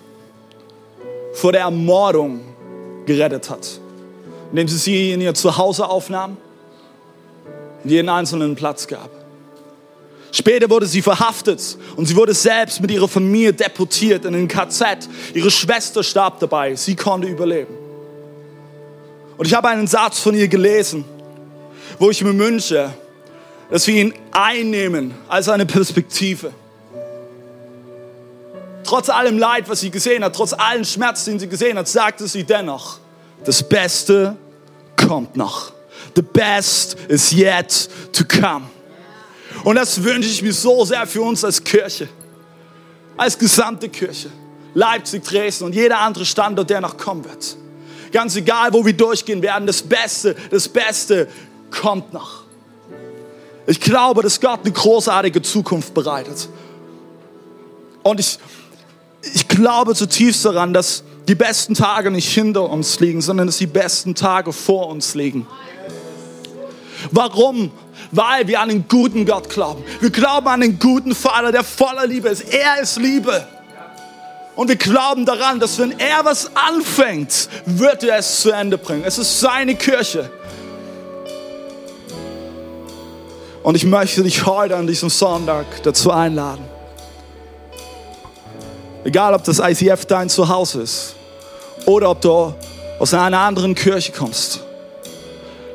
[1.36, 2.42] vor der Ermordung
[3.06, 3.80] gerettet hat,
[4.52, 6.36] indem sie sie in ihr Zuhause aufnahm
[7.84, 9.10] jeden einzelnen Platz gab.
[10.32, 15.10] Später wurde sie verhaftet und sie wurde selbst mit ihrer Familie deportiert in ein KZ.
[15.34, 17.74] Ihre Schwester starb dabei, sie konnte überleben.
[19.38, 21.06] Und ich habe einen Satz von ihr gelesen,
[21.98, 22.94] wo ich mir wünsche,
[23.72, 26.52] dass wir ihn einnehmen als eine Perspektive.
[28.84, 32.28] Trotz allem Leid, was sie gesehen hat, trotz allem Schmerz, den sie gesehen hat, sagte
[32.28, 33.00] sie dennoch,
[33.46, 34.36] das Beste
[34.96, 35.72] kommt noch.
[36.16, 38.66] The best is yet to come.
[39.64, 42.08] Und das wünsche ich mir so sehr für uns als Kirche,
[43.18, 44.30] als gesamte Kirche.
[44.74, 47.58] Leipzig, Dresden und jeder andere Standort, der noch kommen wird.
[48.12, 51.28] Ganz egal, wo wir durchgehen werden, das Beste, das Beste
[51.72, 52.44] kommt noch.
[53.68, 56.50] Ich glaube, dass Gott eine großartige Zukunft bereitet.
[58.02, 58.40] Und ich,
[59.34, 63.68] ich glaube zutiefst daran, dass die besten Tage nicht hinter uns liegen, sondern dass die
[63.68, 65.46] besten Tage vor uns liegen.
[67.12, 67.72] Warum?
[68.12, 69.84] Weil wir an einen guten Gott glauben.
[70.00, 72.54] Wir glauben an einen guten Vater, der voller Liebe ist.
[72.54, 73.46] Er ist Liebe.
[74.56, 79.04] Und wir glauben daran, dass wenn er was anfängt, wird er es zu Ende bringen.
[79.06, 80.30] Es ist seine Kirche.
[83.64, 86.66] Und ich möchte dich heute an diesem Sonntag dazu einladen.
[89.04, 91.16] Egal, ob das ICF dein Zuhause ist
[91.86, 92.54] oder ob du
[93.00, 94.62] aus einer anderen Kirche kommst,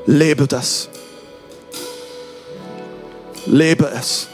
[0.06, 0.88] lebe das.
[3.47, 4.28] Lebe es.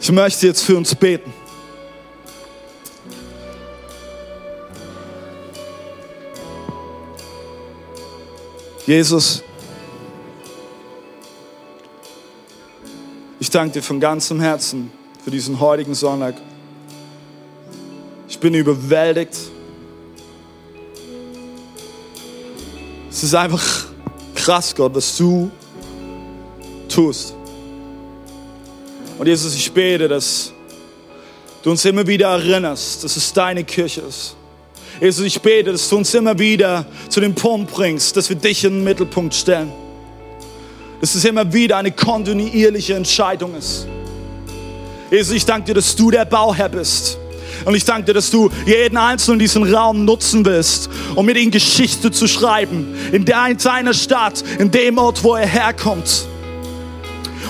[0.00, 1.32] Ich möchte jetzt für uns beten.
[8.86, 9.44] Jesus,
[13.38, 14.90] ich danke dir von ganzem Herzen
[15.22, 16.34] für diesen heutigen Sonntag.
[18.28, 19.38] Ich bin überwältigt.
[23.08, 23.62] Es ist einfach
[24.34, 25.48] krass, Gott, was du
[26.88, 27.34] tust.
[29.18, 30.52] Und Jesus, ich bete, dass
[31.62, 34.36] du uns immer wieder erinnerst, dass es deine Kirche ist.
[35.00, 38.64] Jesus, ich bete, dass du uns immer wieder zu dem Punkt bringst, dass wir dich
[38.64, 39.72] in den Mittelpunkt stellen.
[41.00, 43.86] Dass es immer wieder eine kontinuierliche Entscheidung ist.
[45.10, 47.18] Jesus, ich danke dir, dass du der Bauherr bist.
[47.64, 51.50] Und ich danke dir, dass du jeden Einzelnen diesen Raum nutzen willst, um mit ihm
[51.50, 52.94] Geschichte zu schreiben.
[53.12, 56.26] In deiner Stadt, in dem Ort, wo er herkommt.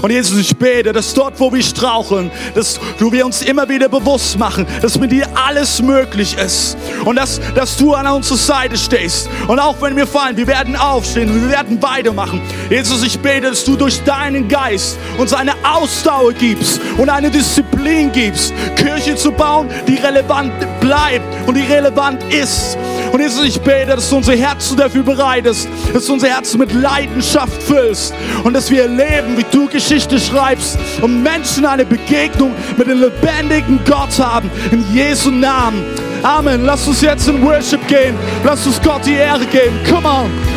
[0.01, 3.89] Und Jesus, ich bete, dass dort, wo wir straucheln, dass du wir uns immer wieder
[3.89, 6.77] bewusst machen, dass mit dir alles möglich ist.
[7.05, 9.29] Und dass, dass du an unserer Seite stehst.
[9.49, 12.41] Und auch wenn wir fallen, wir werden aufstehen und wir werden weitermachen.
[12.71, 18.11] Jesus, ich bete, dass du durch deinen Geist uns eine Ausdauer gibst und eine Disziplin
[18.13, 22.77] gibst, Kirche zu bauen, die relevant bleibt und die relevant ist.
[23.13, 26.73] Und Jesus, ich bete, dass du unsere Herzen dafür bereitest, dass du unser Herzen mit
[26.73, 32.87] Leidenschaft füllst und dass wir erleben, wie du Geschichte schreibst und Menschen eine Begegnung mit
[32.87, 34.51] dem lebendigen Gott haben.
[34.71, 35.85] In Jesu Namen.
[36.23, 36.65] Amen.
[36.65, 38.17] Lass uns jetzt in Worship gehen.
[38.45, 39.79] Lass uns Gott die Ehre geben.
[39.89, 40.52] Come on.